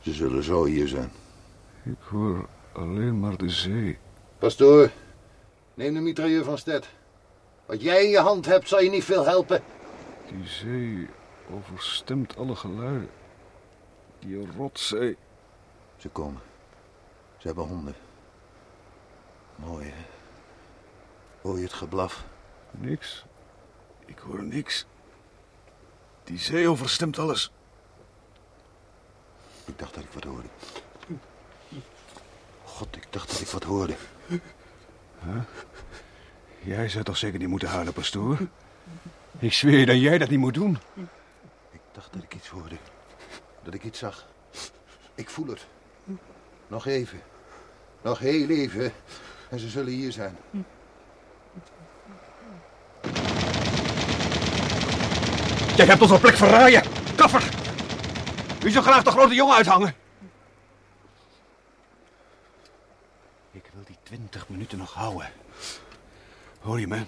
[0.00, 1.12] Ze zullen zo hier zijn.
[1.82, 3.98] Ik hoor alleen maar de zee.
[4.38, 4.90] Pastoor,
[5.74, 6.88] neem de mitrailleur van Stet.
[7.66, 9.62] Wat jij in je hand hebt, zal je niet veel helpen.
[10.28, 11.08] Die zee
[11.50, 13.10] overstemt alle geluiden.
[14.18, 15.16] Die rotzee.
[15.96, 16.40] Ze komen.
[17.38, 17.94] Ze hebben honden.
[19.56, 20.04] Mooi, hè?
[21.40, 22.24] Hoor je het geblaf?
[22.78, 23.24] Niks.
[24.06, 24.86] Ik hoor niks.
[26.24, 27.52] Die zee overstemt alles.
[29.64, 30.48] Ik dacht dat ik wat hoorde.
[32.64, 33.94] God, ik dacht dat ik wat hoorde.
[35.24, 35.42] Huh?
[36.60, 38.38] Jij zou toch zeker niet moeten huilen, pastoor?
[39.38, 40.78] Ik zweer je dat jij dat niet moet doen.
[41.70, 42.76] Ik dacht dat ik iets hoorde.
[43.62, 44.26] Dat ik iets zag.
[45.14, 45.66] Ik voel het.
[46.66, 47.20] Nog even.
[48.02, 48.92] Nog heel even.
[49.50, 50.36] En ze zullen hier zijn.
[55.82, 56.82] Jij hebt onze plek verraaien.
[57.16, 57.50] Kaffer.
[58.64, 59.94] U zou graag de grote jongen uithangen.
[63.50, 65.32] Ik wil die twintig minuten nog houden.
[66.60, 67.04] Hoor je me?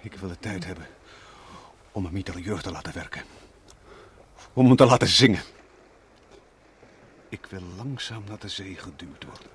[0.00, 0.86] Ik wil de tijd hebben
[1.92, 3.24] om mijn mitrailleur te laten werken.
[4.52, 5.42] Om hem te laten zingen.
[7.28, 9.50] Ik wil langzaam naar de zee geduwd worden.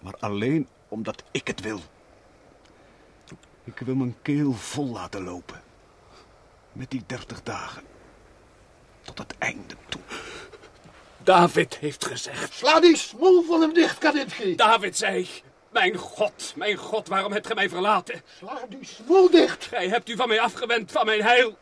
[0.00, 1.80] Maar alleen omdat ik het wil.
[3.64, 5.66] Ik wil mijn keel vol laten lopen.
[6.78, 7.82] Met die dertig dagen.
[9.02, 10.00] Tot het einde toe.
[11.22, 12.54] David heeft gezegd.
[12.54, 14.54] Sla die smoel van hem dicht, Kadinsky.
[14.54, 15.28] David zei...
[15.70, 18.22] Mijn God, mijn God, waarom hebt gij mij verlaten?
[18.38, 19.64] Sla die smoel dicht.
[19.64, 21.58] Gij hebt u van mij afgewend, van mijn heil.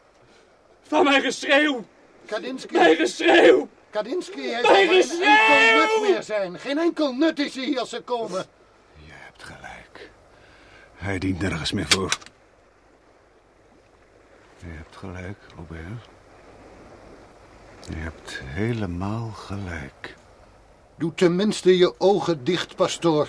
[0.83, 1.85] Van mijn geschreeuw.
[2.27, 2.75] Kadinsky.
[2.75, 3.69] Mijn geschreeuw.
[3.91, 5.81] Kadinsky heeft Mijn geen geschreeuw!
[5.81, 6.59] enkel nut meer zijn.
[6.59, 8.47] Geen enkel nut is er hier als ze komen.
[8.95, 10.11] Je hebt gelijk.
[10.95, 12.19] Hij dient nergens meer voor.
[14.67, 16.09] Je hebt gelijk, Robert.
[17.89, 20.14] Je hebt helemaal gelijk.
[20.97, 23.29] Doe tenminste je ogen dicht, pastoor.